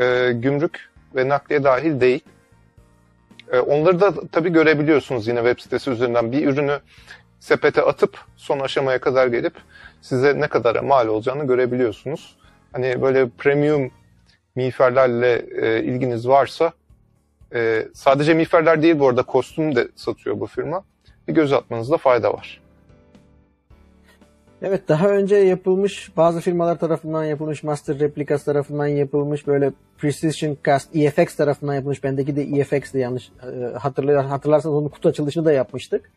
e, 0.00 0.32
gümrük 0.32 0.90
ve 1.14 1.28
nakliye 1.28 1.64
dahil 1.64 2.00
değil. 2.00 2.20
E, 3.52 3.58
onları 3.58 4.00
da 4.00 4.14
tabii 4.32 4.52
görebiliyorsunuz 4.52 5.28
yine 5.28 5.38
web 5.38 5.58
sitesi 5.58 5.90
üzerinden. 5.90 6.32
Bir 6.32 6.46
ürünü 6.46 6.78
sepete 7.40 7.82
atıp 7.82 8.18
son 8.36 8.60
aşamaya 8.60 8.98
kadar 8.98 9.26
gelip 9.26 9.54
size 10.00 10.40
ne 10.40 10.46
kadar 10.46 10.76
mal 10.76 11.08
olacağını 11.08 11.46
görebiliyorsunuz. 11.46 12.36
Hani 12.72 13.02
böyle 13.02 13.28
premium 13.28 13.90
miğferlerle 14.54 15.44
e, 15.62 15.82
ilginiz 15.82 16.28
varsa 16.28 16.72
e, 17.54 17.88
sadece 17.94 18.34
miğferler 18.34 18.82
değil 18.82 18.98
bu 18.98 19.08
arada 19.08 19.22
kostüm 19.22 19.76
de 19.76 19.88
satıyor 19.96 20.40
bu 20.40 20.46
firma. 20.46 20.84
Bir 21.28 21.34
göz 21.34 21.52
atmanızda 21.52 21.96
fayda 21.96 22.32
var. 22.32 22.60
Evet 24.62 24.88
daha 24.88 25.08
önce 25.08 25.36
yapılmış 25.36 26.16
bazı 26.16 26.40
firmalar 26.40 26.78
tarafından 26.78 27.24
yapılmış 27.24 27.62
Master 27.62 27.98
Replicas 27.98 28.44
tarafından 28.44 28.86
yapılmış 28.86 29.46
böyle 29.46 29.72
Precision 29.98 30.56
Cast 30.64 30.96
EFX 30.96 31.36
tarafından 31.36 31.74
yapılmış 31.74 32.04
bendeki 32.04 32.36
de 32.36 32.42
EFX'di 32.42 32.98
yanlış 32.98 33.30
e, 33.42 33.78
hatırlar, 33.78 34.26
hatırlarsanız 34.26 34.76
onun 34.76 34.88
kutu 34.88 35.08
açılışını 35.08 35.44
da 35.44 35.52
yapmıştık. 35.52 36.10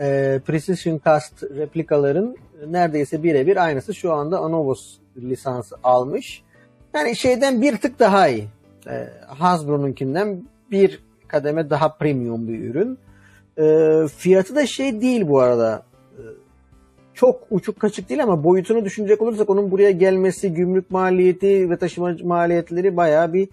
E, 0.00 0.40
Precision 0.46 1.00
Cast 1.04 1.42
replikaların 1.42 2.36
neredeyse 2.66 3.22
birebir 3.22 3.56
aynısı 3.56 3.94
şu 3.94 4.12
anda 4.12 4.38
Anovos 4.38 4.98
lisansı 5.16 5.76
almış. 5.82 6.42
Yani 6.94 7.16
şeyden 7.16 7.62
bir 7.62 7.76
tık 7.76 7.98
daha 7.98 8.28
iyi. 8.28 8.48
E, 8.86 9.08
Hasbro'nunkinden 9.26 10.42
bir 10.70 11.02
kademe 11.28 11.70
daha 11.70 11.88
premium 11.88 12.48
bir 12.48 12.60
ürün. 12.60 12.98
E, 13.58 14.08
fiyatı 14.08 14.56
da 14.56 14.66
şey 14.66 15.00
değil 15.00 15.28
bu 15.28 15.40
arada. 15.40 15.82
E, 16.18 16.22
çok 17.14 17.46
uçuk 17.50 17.80
kaçık 17.80 18.08
değil 18.08 18.22
ama 18.22 18.44
boyutunu 18.44 18.84
düşünecek 18.84 19.22
olursak 19.22 19.50
onun 19.50 19.70
buraya 19.70 19.90
gelmesi, 19.90 20.54
gümrük 20.54 20.90
maliyeti 20.90 21.70
ve 21.70 21.76
taşıma 21.76 22.16
maliyetleri 22.24 22.96
bayağı 22.96 23.32
bir 23.32 23.48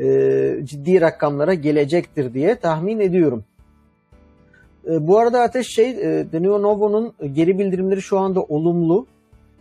e, 0.00 0.66
ciddi 0.66 1.00
rakamlara 1.00 1.54
gelecektir 1.54 2.34
diye 2.34 2.58
tahmin 2.58 3.00
ediyorum. 3.00 3.44
E, 4.90 5.06
bu 5.06 5.18
arada 5.18 5.40
Ateş 5.40 5.66
şey, 5.66 5.90
e, 5.90 6.32
Denio 6.32 6.62
Novo'nun 6.62 7.12
geri 7.32 7.58
bildirimleri 7.58 8.02
şu 8.02 8.18
anda 8.18 8.42
olumlu. 8.42 9.06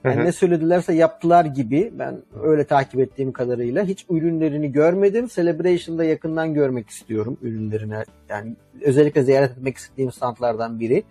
Yani 0.05 0.25
ne 0.25 0.31
söyledilerse 0.31 0.93
yaptılar 0.93 1.45
gibi. 1.45 1.93
Ben 1.99 2.17
öyle 2.43 2.63
takip 2.63 2.99
ettiğim 2.99 3.31
kadarıyla. 3.31 3.83
Hiç 3.83 4.05
ürünlerini 4.09 4.71
görmedim. 4.71 5.27
Celebration'da 5.27 6.03
yakından 6.03 6.53
görmek 6.53 6.89
istiyorum 6.89 7.37
ürünlerini. 7.41 7.95
Yani 8.29 8.55
özellikle 8.81 9.23
ziyaret 9.23 9.51
etmek 9.51 9.77
istediğim 9.77 10.11
standlardan 10.11 10.79
biri. 10.79 11.03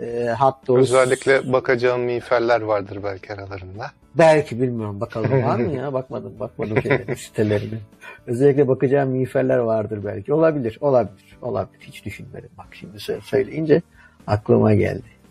E, 0.00 0.34
hatta 0.38 0.76
Özellikle 0.76 1.52
bakacağım 1.52 2.02
miğferler 2.02 2.60
vardır 2.60 2.98
belki 3.04 3.32
aralarında. 3.32 3.90
Belki 4.14 4.62
bilmiyorum. 4.62 5.00
Bakalım 5.00 5.42
var 5.42 5.56
mı 5.56 5.72
ya? 5.72 5.92
Bakmadım. 5.92 6.40
Bakmadım 6.40 6.76
sitelerine. 7.16 7.78
Özellikle 8.26 8.68
bakacağım 8.68 9.10
miğferler 9.10 9.58
vardır 9.58 10.00
belki. 10.04 10.32
Olabilir. 10.32 10.78
Olabilir. 10.80 11.38
Olabilir. 11.42 11.80
Hiç 11.80 12.04
düşünmedim. 12.04 12.50
Bak 12.58 12.66
şimdi 12.72 12.98
söyleyince 13.22 13.82
aklıma 14.26 14.74
geldi. 14.74 15.21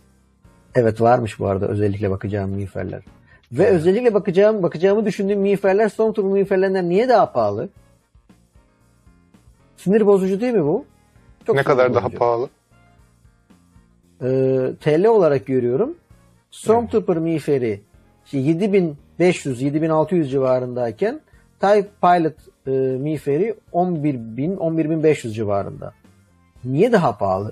Evet 0.76 1.02
varmış 1.02 1.40
bu 1.40 1.48
arada 1.48 1.68
özellikle 1.68 2.12
bakacağım 2.12 2.50
miğferler. 2.52 3.02
Ve 3.52 3.64
evet. 3.64 3.74
özellikle 3.74 4.14
bakacağım 4.14 4.64
bakacağımı 4.64 5.06
düşündüğüm 5.06 5.40
miğferler 5.40 5.90
Stormtrooper 5.90 6.34
miğferlerinden 6.34 6.90
niye 6.90 7.10
daha 7.10 7.32
pahalı? 7.32 7.70
Sinir 9.78 10.06
bozucu 10.06 10.42
değil 10.42 10.54
mi 10.54 10.64
bu? 10.64 10.86
Çok 11.48 11.56
ne 11.56 11.64
kadar 11.64 11.84
sinir 11.86 11.96
daha 11.96 12.06
bozucu. 12.06 12.20
pahalı? 12.20 12.50
Ee, 14.22 14.72
TL 14.82 15.06
olarak 15.06 15.46
görüyorum. 15.46 15.96
Stormtrooper 16.52 17.18
miğferi 17.18 17.82
işte 18.26 18.38
7500-7600 18.38 20.28
civarındayken 20.28 21.22
TIE 21.60 21.88
Pilot 22.02 22.34
e, 22.68 22.72
miğferi 22.98 23.56
11000 23.72 24.58
11500 24.58 25.36
civarında. 25.36 25.94
Niye 26.64 26.92
daha 26.92 27.18
pahalı? 27.18 27.52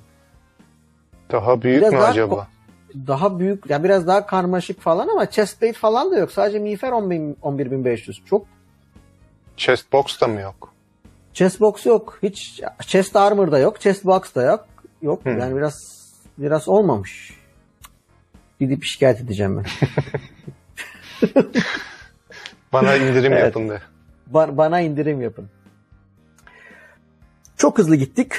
Daha 1.31 1.61
büyük 1.61 1.81
Biraz 1.81 1.93
mü 1.93 1.99
daha 1.99 2.07
acaba? 2.07 2.47
Daha 3.07 3.39
büyük, 3.39 3.69
ya 3.69 3.83
biraz 3.83 4.07
daha 4.07 4.25
karmaşık 4.25 4.81
falan 4.81 5.07
ama 5.07 5.29
chestplate 5.29 5.73
falan 5.73 6.11
da 6.11 6.17
yok. 6.17 6.31
Sadece 6.31 6.59
miğfer 6.59 6.89
10.000 6.91 7.35
11500. 7.41 8.21
Çok 8.25 8.45
Chest 9.57 9.93
box 9.93 10.21
da 10.21 10.27
mı 10.27 10.41
yok? 10.41 10.73
chest 11.33 11.59
box 11.59 11.85
yok. 11.85 12.19
Hiç 12.23 12.61
chest 12.81 13.15
armor 13.15 13.51
da 13.51 13.59
yok. 13.59 13.81
Chest 13.81 14.05
box 14.05 14.35
da 14.35 14.43
yok. 14.43 14.65
Yok. 15.01 15.25
Hmm. 15.25 15.39
Yani 15.39 15.55
biraz 15.55 15.99
biraz 16.37 16.67
olmamış. 16.67 17.33
Gidip 18.59 18.83
şikayet 18.83 19.21
edeceğim 19.21 19.57
ben. 19.57 19.65
Bana 22.73 22.95
indirim 22.95 23.33
Evet. 23.33 23.43
yapın 23.43 23.69
de. 23.69 23.81
Ba- 24.33 24.57
bana 24.57 24.79
indirim 24.79 25.21
yapın. 25.21 25.49
Çok 27.57 27.77
hızlı 27.77 27.95
gittik. 27.95 28.33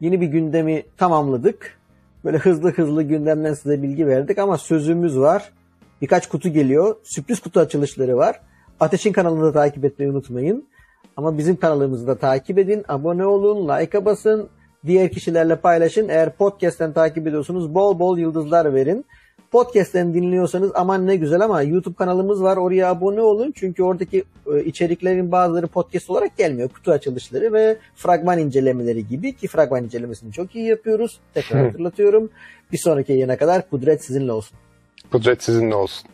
Yeni 0.00 0.20
bir 0.20 0.26
gündemi 0.26 0.82
tamamladık. 0.96 1.78
Böyle 2.26 2.38
hızlı 2.38 2.72
hızlı 2.72 3.02
gündemden 3.02 3.54
size 3.54 3.82
bilgi 3.82 4.06
verdik 4.06 4.38
ama 4.38 4.58
sözümüz 4.58 5.18
var. 5.18 5.52
Birkaç 6.02 6.28
kutu 6.28 6.48
geliyor. 6.48 6.96
Sürpriz 7.02 7.40
kutu 7.40 7.60
açılışları 7.60 8.16
var. 8.16 8.40
Ateş'in 8.80 9.12
kanalını 9.12 9.44
da 9.44 9.52
takip 9.52 9.84
etmeyi 9.84 10.10
unutmayın. 10.10 10.64
Ama 11.16 11.38
bizim 11.38 11.56
kanalımızı 11.56 12.06
da 12.06 12.14
takip 12.14 12.58
edin. 12.58 12.84
Abone 12.88 13.26
olun, 13.26 13.68
like'a 13.68 14.04
basın. 14.04 14.48
Diğer 14.86 15.10
kişilerle 15.10 15.56
paylaşın. 15.56 16.08
Eğer 16.08 16.36
podcast'ten 16.36 16.92
takip 16.92 17.26
ediyorsunuz 17.26 17.74
bol 17.74 17.98
bol 17.98 18.18
yıldızlar 18.18 18.74
verin. 18.74 19.04
Podcast'ten 19.50 20.14
dinliyorsanız 20.14 20.70
aman 20.74 21.06
ne 21.06 21.16
güzel 21.16 21.40
ama 21.40 21.62
YouTube 21.62 21.94
kanalımız 21.94 22.42
var. 22.42 22.56
Oraya 22.56 22.90
abone 22.90 23.20
olun. 23.20 23.52
Çünkü 23.56 23.82
oradaki 23.82 24.24
e, 24.54 24.64
içeriklerin 24.64 25.32
bazıları 25.32 25.66
podcast 25.66 26.10
olarak 26.10 26.36
gelmiyor. 26.36 26.68
Kutu 26.68 26.92
açılışları 26.92 27.52
ve 27.52 27.76
fragman 27.96 28.38
incelemeleri 28.38 29.08
gibi 29.08 29.32
ki 29.32 29.48
fragman 29.48 29.84
incelemesini 29.84 30.32
çok 30.32 30.54
iyi 30.56 30.66
yapıyoruz. 30.68 31.20
Tekrar 31.34 31.66
hatırlatıyorum. 31.66 32.30
Bir 32.72 32.78
sonraki 32.78 33.12
yayına 33.12 33.36
kadar 33.36 33.70
kudret 33.70 34.04
sizinle 34.04 34.32
olsun. 34.32 34.58
Kudret 35.12 35.42
sizinle 35.42 35.74
olsun. 35.74 36.08